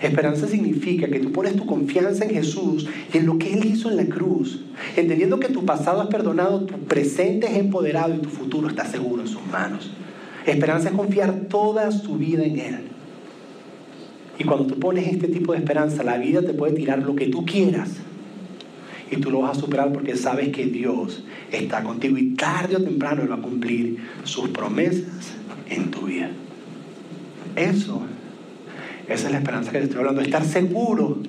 [0.01, 3.91] Esperanza significa que tú pones tu confianza en Jesús y en lo que Él hizo
[3.91, 4.63] en la cruz,
[4.95, 9.21] entendiendo que tu pasado es perdonado, tu presente es empoderado y tu futuro está seguro
[9.21, 9.91] en sus manos.
[10.47, 12.96] Esperanza es confiar toda su vida en Él.
[14.39, 17.27] Y cuando tú pones este tipo de esperanza, la vida te puede tirar lo que
[17.27, 17.91] tú quieras.
[19.09, 22.83] Y tú lo vas a superar porque sabes que Dios está contigo y tarde o
[22.83, 25.33] temprano Él va a cumplir sus promesas
[25.69, 26.29] en tu vida.
[27.55, 28.01] Eso,
[29.07, 30.21] esa es la esperanza que te estoy hablando.
[30.21, 31.19] Estar seguro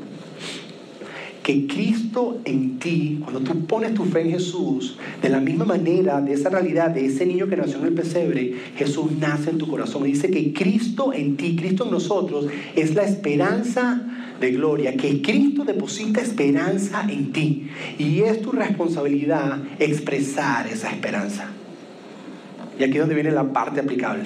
[1.48, 6.20] que Cristo en ti, cuando tú pones tu fe en Jesús, de la misma manera,
[6.20, 9.66] de esa realidad, de ese niño que nació en el pesebre, Jesús nace en tu
[9.66, 10.02] corazón.
[10.02, 14.02] Dice que Cristo en ti, Cristo en nosotros, es la esperanza
[14.38, 17.70] de gloria, que Cristo deposita esperanza en ti.
[17.98, 21.46] Y es tu responsabilidad expresar esa esperanza.
[22.78, 24.24] Y aquí es donde viene la parte aplicable.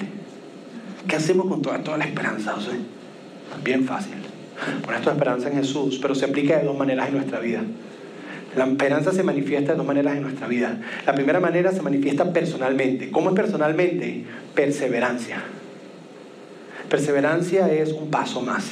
[1.07, 2.71] ¿Qué hacemos con toda, toda la esperanza, José?
[3.63, 4.22] Bien fácil.
[4.85, 7.61] Pones tu esperanza en Jesús, pero se aplica de dos maneras en nuestra vida.
[8.55, 10.77] La esperanza se manifiesta de dos maneras en nuestra vida.
[11.05, 13.09] La primera manera se manifiesta personalmente.
[13.09, 14.25] ¿Cómo es personalmente?
[14.53, 15.41] Perseverancia.
[16.87, 18.65] Perseverancia es un paso más.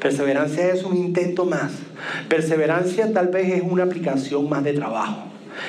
[0.00, 1.72] Perseverancia es un intento más.
[2.28, 5.24] Perseverancia tal vez es una aplicación más de trabajo.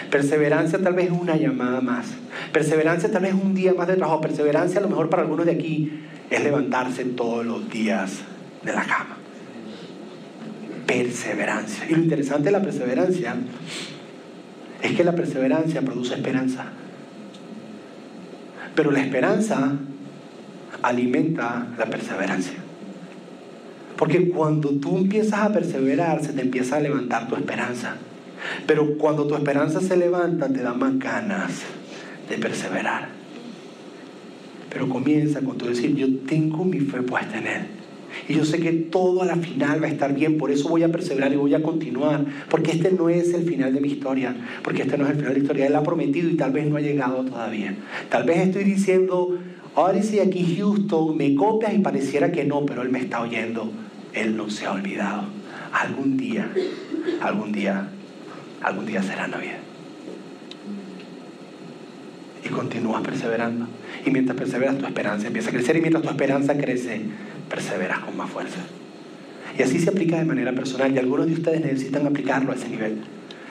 [0.09, 2.07] Perseverancia tal vez es una llamada más.
[2.53, 4.21] Perseverancia tal vez es un día más de trabajo.
[4.21, 5.91] Perseverancia a lo mejor para algunos de aquí
[6.29, 8.21] es levantarse todos los días
[8.63, 9.17] de la cama.
[10.85, 11.85] Perseverancia.
[11.89, 13.35] Y lo interesante de la perseverancia
[14.81, 16.65] es que la perseverancia produce esperanza.
[18.75, 19.73] Pero la esperanza
[20.81, 22.57] alimenta la perseverancia.
[23.97, 27.95] Porque cuando tú empiezas a perseverar, se te empieza a levantar tu esperanza.
[28.65, 31.51] Pero cuando tu esperanza se levanta, te da más ganas
[32.29, 33.09] de perseverar.
[34.69, 37.78] Pero comienza con tu decir, yo tengo mi fe puesta en Él.
[38.27, 40.83] Y yo sé que todo a la final va a estar bien, por eso voy
[40.83, 44.35] a perseverar y voy a continuar, porque este no es el final de mi historia,
[44.63, 46.67] porque este no es el final de la historia, Él ha prometido y tal vez
[46.67, 47.75] no ha llegado todavía.
[48.09, 49.37] Tal vez estoy diciendo,
[49.75, 53.71] ahora sí aquí Houston, me copias y pareciera que no, pero Él me está oyendo,
[54.13, 55.23] Él no se ha olvidado.
[55.71, 56.51] Algún día,
[57.21, 57.89] algún día,
[58.61, 59.59] algún día será Navidad.
[62.43, 63.67] Y continúas perseverando.
[64.05, 65.75] Y mientras perseveras, tu esperanza empieza a crecer.
[65.75, 67.01] Y mientras tu esperanza crece,
[67.49, 68.59] perseveras con más fuerza.
[69.57, 70.93] Y así se aplica de manera personal.
[70.93, 72.99] Y algunos de ustedes necesitan aplicarlo a ese nivel.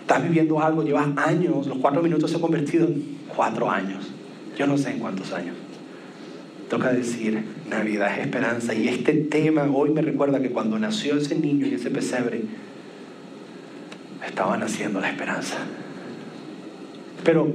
[0.01, 4.11] Estás viviendo algo, llevas años, los cuatro minutos se han convertido en cuatro años.
[4.57, 5.55] Yo no sé en cuántos años.
[6.71, 8.75] Toca decir, Navidad es esperanza.
[8.75, 12.43] Y este tema hoy me recuerda que cuando nació ese niño en ese pesebre,
[14.27, 15.57] estaba naciendo la esperanza.
[17.25, 17.53] Pero,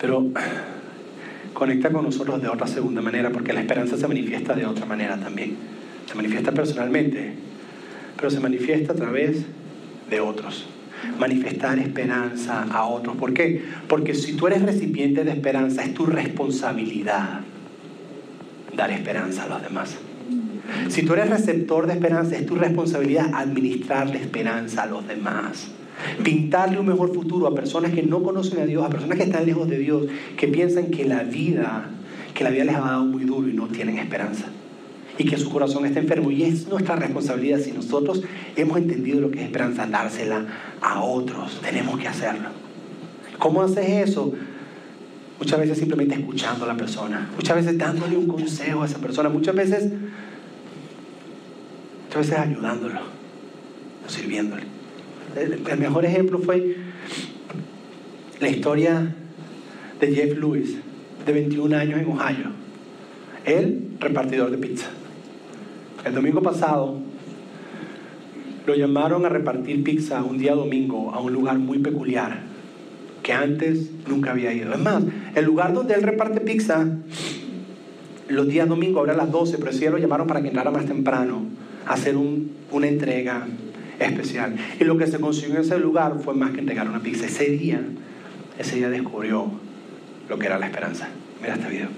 [0.00, 0.26] pero
[1.52, 5.16] conecta con nosotros de otra segunda manera, porque la esperanza se manifiesta de otra manera
[5.16, 5.56] también.
[6.06, 7.32] Se manifiesta personalmente,
[8.16, 9.44] pero se manifiesta a través
[10.10, 10.66] de otros.
[11.18, 13.16] Manifestar esperanza a otros.
[13.16, 13.62] ¿Por qué?
[13.86, 17.40] Porque si tú eres recipiente de esperanza, es tu responsabilidad
[18.76, 19.96] dar esperanza a los demás.
[20.88, 25.68] Si tú eres receptor de esperanza, es tu responsabilidad administrarle esperanza a los demás.
[26.22, 29.46] Pintarle un mejor futuro a personas que no conocen a Dios, a personas que están
[29.46, 30.04] lejos de Dios,
[30.36, 31.90] que piensan que la vida,
[32.34, 34.46] que la vida les ha dado muy duro y no tienen esperanza.
[35.18, 36.30] Y que su corazón está enfermo.
[36.30, 37.58] Y es nuestra responsabilidad.
[37.58, 38.22] Si nosotros
[38.54, 40.46] hemos entendido lo que es esperanza, dársela
[40.80, 41.60] a otros.
[41.60, 42.50] Tenemos que hacerlo.
[43.38, 44.32] ¿Cómo haces eso?
[45.38, 47.30] Muchas veces simplemente escuchando a la persona.
[47.34, 49.28] Muchas veces dándole un consejo a esa persona.
[49.28, 49.92] Muchas veces,
[52.04, 53.00] muchas veces ayudándolo.
[54.06, 54.77] Sirviéndole.
[55.36, 56.76] El, mejor ejemplo fue
[58.40, 59.14] la historia
[60.00, 60.76] de Jeff Lewis,
[61.26, 62.50] de 21 años en Ohio.
[63.44, 64.88] Él, repartidor de pizza.
[66.04, 66.98] El domingo pasado
[68.66, 72.42] lo llamaron a repartir pizza un día domingo a un lugar muy peculiar
[73.22, 74.72] que antes nunca había ido.
[74.72, 75.02] Es más,
[75.34, 76.86] el lugar donde él reparte pizza
[78.28, 80.86] los días domingos abre a las 12, pero día lo llamaron para que entrara más
[80.86, 81.42] temprano
[81.86, 83.46] a hacer un, una entrega
[83.98, 84.56] especial.
[84.80, 87.26] Y lo que se consiguió en ese lugar fue más que entregar una pizza.
[87.26, 87.80] Ese día,
[88.58, 89.50] ese día descubrió
[90.28, 91.08] lo que era la esperanza.
[91.40, 91.88] Mira este video.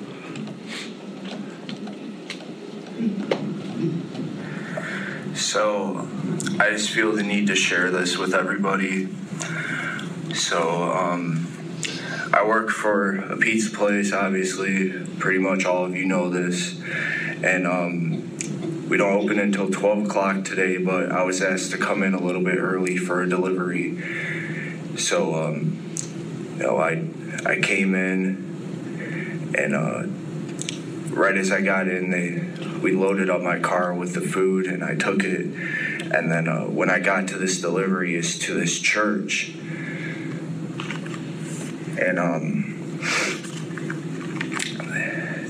[5.35, 6.07] So
[6.61, 9.09] I just feel the need to share this with everybody.
[10.35, 11.47] So um,
[12.33, 14.93] I work for a pizza place, obviously.
[15.19, 16.81] Pretty much all of you know this.
[17.43, 18.10] And um,
[18.91, 22.21] we don't open until 12 o'clock today, but I was asked to come in a
[22.21, 23.97] little bit early for a delivery.
[24.97, 25.79] So, um,
[26.57, 27.05] you know, I,
[27.47, 30.03] I came in and uh,
[31.15, 32.45] right as I got in, they
[32.81, 35.47] we loaded up my car with the food and I took it.
[36.13, 39.53] And then uh, when I got to this delivery, is to this church,
[42.01, 42.71] and um,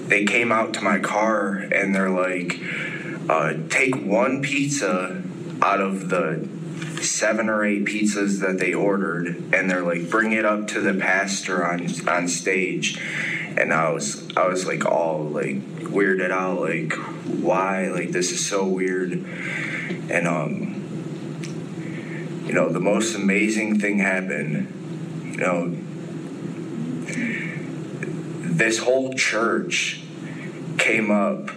[0.08, 2.60] they came out to my car and they're like,
[3.28, 5.22] uh, "Take one pizza
[5.62, 6.48] out of the."
[7.02, 10.92] Seven or eight pizzas that they ordered, and they're like, "Bring it up to the
[10.92, 13.00] pastor on on stage,"
[13.56, 16.92] and I was I was like all like weirded out like
[17.42, 19.12] why like this is so weird
[20.10, 20.70] and um
[22.50, 24.66] you know, the most amazing thing happened.
[25.22, 25.76] You know,
[28.42, 30.02] this whole church
[30.76, 31.48] came up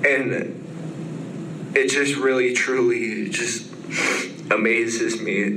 [0.06, 0.56] And
[1.76, 3.72] it just really, truly just
[4.50, 5.50] amazes me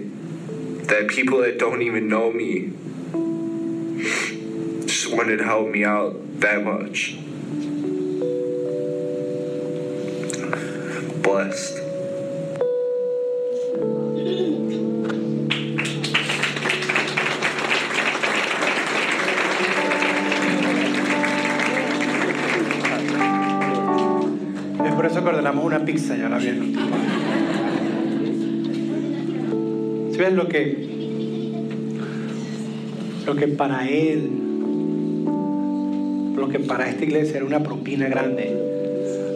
[0.87, 2.75] that people that don't even know me
[4.87, 7.16] just wanted to help me out that much.
[11.23, 11.80] Blessed.
[25.93, 26.41] Pizza, ya la.
[26.41, 26.49] ¿Sí
[30.18, 30.86] ven lo que,
[33.26, 34.30] lo que para él,
[36.36, 38.57] lo que para esta iglesia era una propina grande,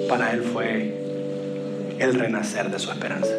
[0.09, 0.94] para él fue
[1.98, 3.32] el renacer de su esperanza?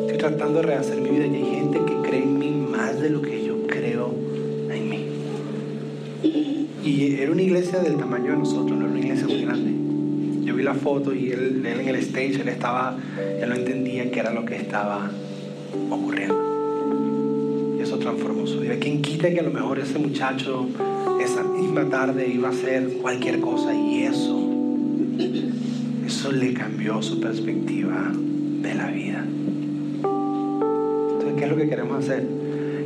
[0.00, 3.10] Estoy tratando de rehacer mi vida y hay gente que cree en mí más de
[3.10, 4.14] lo que yo creo
[4.70, 5.06] en mí.
[6.84, 9.73] Y era una iglesia del tamaño de nosotros, no era una iglesia muy grande.
[10.54, 12.96] Vi la foto y él, él en el stage, él estaba,
[13.40, 15.10] él no entendía qué era lo que estaba
[15.90, 17.76] ocurriendo.
[17.78, 18.76] Y eso transformó su vida.
[18.80, 20.68] ¿Quién quita que a lo mejor ese muchacho
[21.20, 24.38] esa misma tarde iba a hacer cualquier cosa y eso,
[26.06, 29.24] eso le cambió su perspectiva de la vida?
[31.12, 32.26] Entonces, ¿qué es lo que queremos hacer?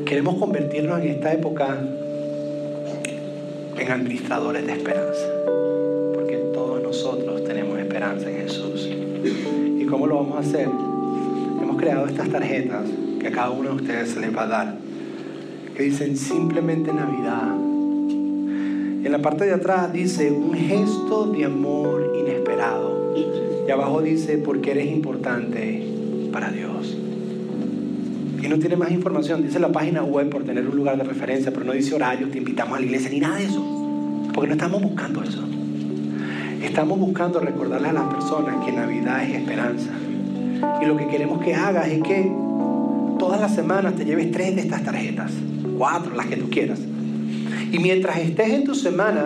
[0.05, 1.79] Queremos convertirnos en esta época
[3.79, 5.27] en administradores de esperanza.
[9.89, 10.69] Cómo lo vamos a hacer?
[11.61, 12.85] Hemos creado estas tarjetas
[13.21, 14.79] que a cada uno de ustedes se les va a dar.
[15.77, 17.55] Que dicen simplemente Navidad.
[19.05, 23.15] En la parte de atrás dice un gesto de amor inesperado.
[23.67, 25.87] Y abajo dice porque eres importante
[26.33, 26.97] para Dios.
[28.43, 29.43] Y no tiene más información.
[29.43, 32.39] Dice la página web por tener un lugar de referencia, pero no dice horario, te
[32.39, 34.31] invitamos a la iglesia, ni nada de eso.
[34.33, 35.45] Porque no estamos buscando eso.
[36.69, 39.91] Estamos buscando recordarle a las personas que Navidad es esperanza.
[40.81, 42.31] Y lo que queremos que hagas es que
[43.19, 45.33] todas las semanas te lleves tres de estas tarjetas,
[45.79, 46.79] cuatro, las que tú quieras.
[47.73, 49.25] Y mientras estés en tu semana,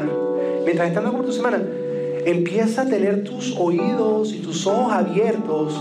[0.64, 1.60] mientras estás por tu semana,
[2.24, 5.78] empieza a tener tus oídos y tus ojos abiertos,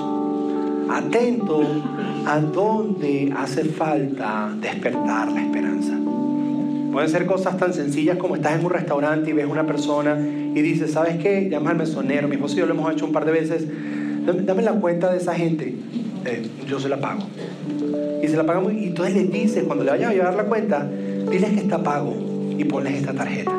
[0.89, 1.61] atento
[2.25, 6.00] a dónde hace falta despertar la esperanza.
[6.91, 10.61] Pueden ser cosas tan sencillas como estás en un restaurante y ves una persona y
[10.61, 11.47] dices, ¿sabes qué?
[11.49, 13.65] Llamas al mesonero, mi esposo y yo lo hemos hecho un par de veces,
[14.25, 15.75] dame, la cuenta de esa gente,
[16.25, 17.21] Eh, yo se la pago.
[18.21, 20.87] Y se la pagamos y entonces les dices, cuando le vayas a llevar la cuenta,
[21.31, 22.13] diles que está pago
[22.57, 23.51] y ponles esta tarjeta.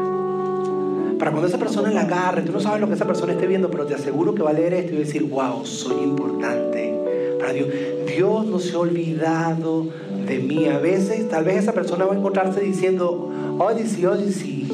[1.18, 3.70] Para cuando esa persona la agarre, tú no sabes lo que esa persona esté viendo,
[3.70, 6.95] pero te aseguro que va a leer esto y va a decir, wow, soy importante
[7.41, 7.68] para Dios.
[8.07, 9.87] Dios no se ha olvidado
[10.27, 10.66] de mí.
[10.66, 14.68] A veces, tal vez esa persona va a encontrarse diciendo, Odyssey, Odyssey,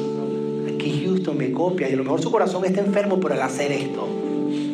[0.73, 1.89] aquí Houston me copia.
[1.89, 4.07] Y a lo mejor su corazón está enfermo por el hacer esto.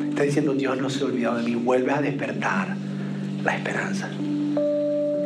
[0.09, 1.55] Está diciendo, Dios no se ha olvidado de mí.
[1.55, 2.75] Vuelve a despertar
[3.43, 4.09] la esperanza.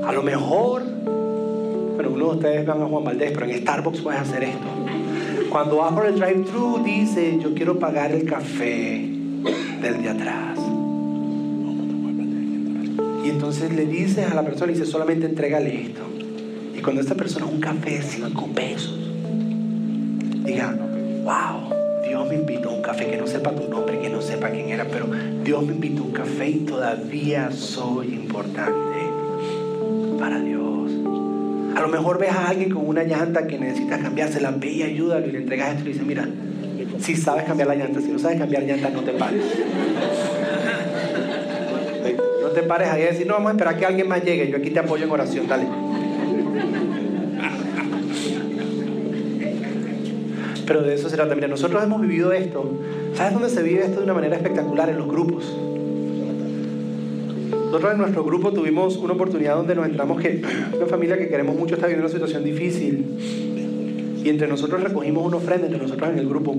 [0.03, 4.21] A lo mejor, bueno, uno de ustedes van a Juan Valdés, pero en Starbucks puedes
[4.21, 4.65] hacer esto.
[5.49, 9.09] Cuando vas el drive-thru, dice, yo quiero pagar el café
[9.81, 10.58] del de atrás.
[13.29, 16.01] Entonces le dices a la persona, y dice, solamente entrégale esto.
[16.75, 18.97] Y cuando esta persona un café de 5 pesos,
[20.45, 20.75] diga,
[21.23, 21.73] wow,
[22.07, 24.69] Dios me invitó a un café, que no sepa tu nombre, que no sepa quién
[24.69, 25.07] era, pero
[25.43, 28.99] Dios me invitó a un café y todavía soy importante
[30.19, 30.91] para Dios.
[31.75, 35.27] A lo mejor ves a alguien con una llanta que necesita cambiársela, ve y ayúdalo
[35.27, 36.27] y le entregas esto y le dices, mira,
[36.99, 39.43] si sabes cambiar la llanta, si no sabes cambiar llanta, no te pares.
[42.53, 44.69] Te pares ahí y decir, no, vamos a esperar que alguien más llegue, yo aquí
[44.69, 45.65] te apoyo en oración, dale.
[50.69, 51.33] Pero de eso se trata.
[51.33, 52.63] Mira, nosotros hemos vivido esto.
[53.15, 54.87] ¿Sabes dónde se vive esto de una manera espectacular?
[54.89, 55.51] En los grupos.
[57.51, 60.43] Nosotros en nuestro grupo tuvimos una oportunidad donde nos entramos que
[60.77, 63.03] una familia que queremos mucho está viviendo una situación difícil.
[64.23, 66.55] Y entre nosotros recogimos una ofrenda, entre nosotros en el grupo.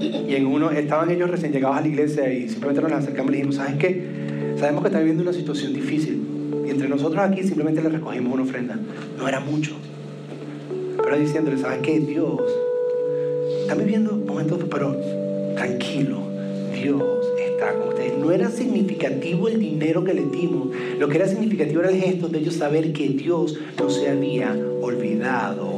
[0.00, 3.34] Y en uno estaban ellos recién llegados a la iglesia y simplemente nos acercamos y
[3.36, 4.25] dijimos, ¿sabes qué?
[4.58, 6.22] Sabemos que están viviendo una situación difícil.
[6.66, 8.78] Y entre nosotros aquí simplemente le recogimos una ofrenda.
[9.18, 9.76] No era mucho.
[11.02, 12.00] Pero diciéndole, ¿sabes qué?
[12.00, 12.40] Dios
[13.60, 14.96] están viviendo momentos, pero
[15.54, 16.20] tranquilo,
[16.72, 17.02] Dios
[17.38, 18.18] está con ustedes.
[18.18, 22.28] No era significativo el dinero que le dimos, lo que era significativo era el gesto
[22.28, 25.72] de ellos saber que Dios no se había olvidado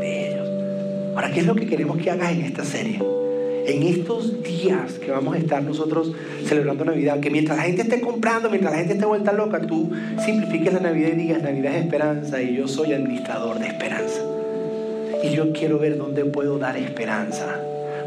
[0.00, 0.48] de ellos.
[1.14, 3.13] Ahora, ¿qué es lo que queremos que hagas en esta serie?
[3.66, 6.12] En estos días que vamos a estar nosotros
[6.44, 9.90] celebrando Navidad, que mientras la gente esté comprando, mientras la gente esté vuelta loca, tú
[10.24, 14.20] simplifiques la Navidad y digas, Navidad es esperanza y yo soy administrador de esperanza.
[15.22, 17.58] Y yo quiero ver dónde puedo dar esperanza,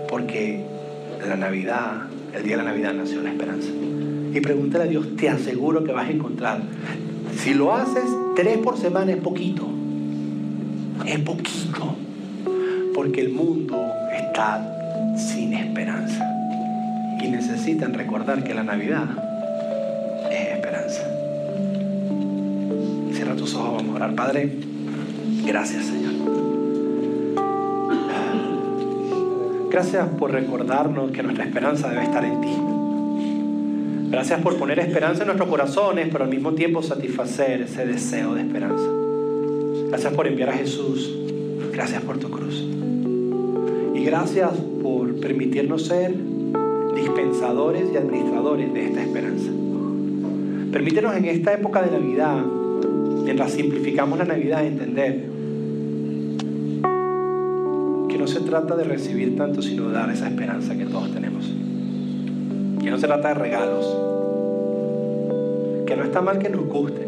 [0.08, 0.62] porque
[1.28, 2.04] la Navidad,
[2.36, 3.70] el día de la Navidad nació la esperanza.
[4.34, 6.62] Y pregúntale a Dios, te aseguro que vas a encontrar.
[7.36, 8.06] Si lo haces
[8.36, 9.68] tres por semana es poquito,
[11.04, 11.96] es poquito,
[12.94, 14.77] porque el mundo está
[15.18, 16.24] sin esperanza.
[17.22, 19.06] Y necesitan recordar que la Navidad
[20.32, 21.02] es esperanza.
[23.14, 24.16] Cierra tus ojos, vamos a orar.
[24.16, 24.52] Padre,
[25.46, 26.14] gracias Señor.
[29.72, 32.58] Gracias por recordarnos que nuestra esperanza debe estar en ti.
[34.10, 38.42] Gracias por poner esperanza en nuestros corazones, pero al mismo tiempo satisfacer ese deseo de
[38.42, 38.86] esperanza.
[39.90, 41.14] Gracias por enviar a Jesús.
[41.74, 42.66] Gracias por tu cruz.
[43.98, 44.52] Y gracias
[44.84, 46.14] por permitirnos ser
[46.96, 49.50] dispensadores y administradores de esta esperanza.
[50.72, 52.46] Permítenos en esta época de Navidad,
[53.24, 55.26] mientras simplificamos la Navidad, entender
[58.08, 61.52] que no se trata de recibir tanto, sino de dar esa esperanza que todos tenemos.
[62.84, 63.98] Que no se trata de regalos.
[65.88, 67.08] Que no está mal que nos gusten.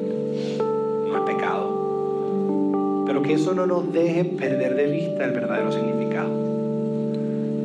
[1.07, 3.03] No es pecado.
[3.05, 6.38] Pero que eso no nos deje perder de vista el verdadero significado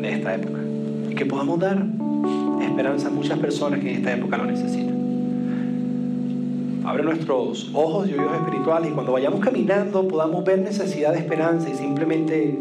[0.05, 0.59] de esta época.
[1.11, 1.85] Y que podamos dar
[2.61, 4.95] esperanza a muchas personas que en esta época lo necesitan.
[6.85, 11.71] Abre nuestros ojos y oídos espirituales y cuando vayamos caminando podamos ver necesidad de esperanza
[11.71, 12.59] y simplemente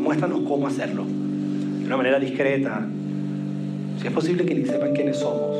[0.00, 1.04] muéstranos cómo hacerlo.
[1.04, 2.86] De una manera discreta.
[4.00, 5.56] Si es posible que ni sepan quiénes somos,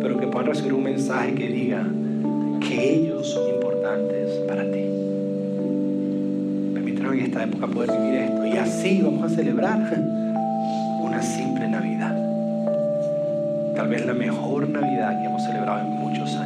[0.00, 1.86] pero que puedan recibir un mensaje que diga
[2.60, 4.84] que ellos son importantes para ti.
[6.74, 10.25] Permítanos en esta época poder vivir esto y así vamos a celebrar
[13.86, 16.45] Tal vez la mejor Navidad que hemos celebrado en muchos años.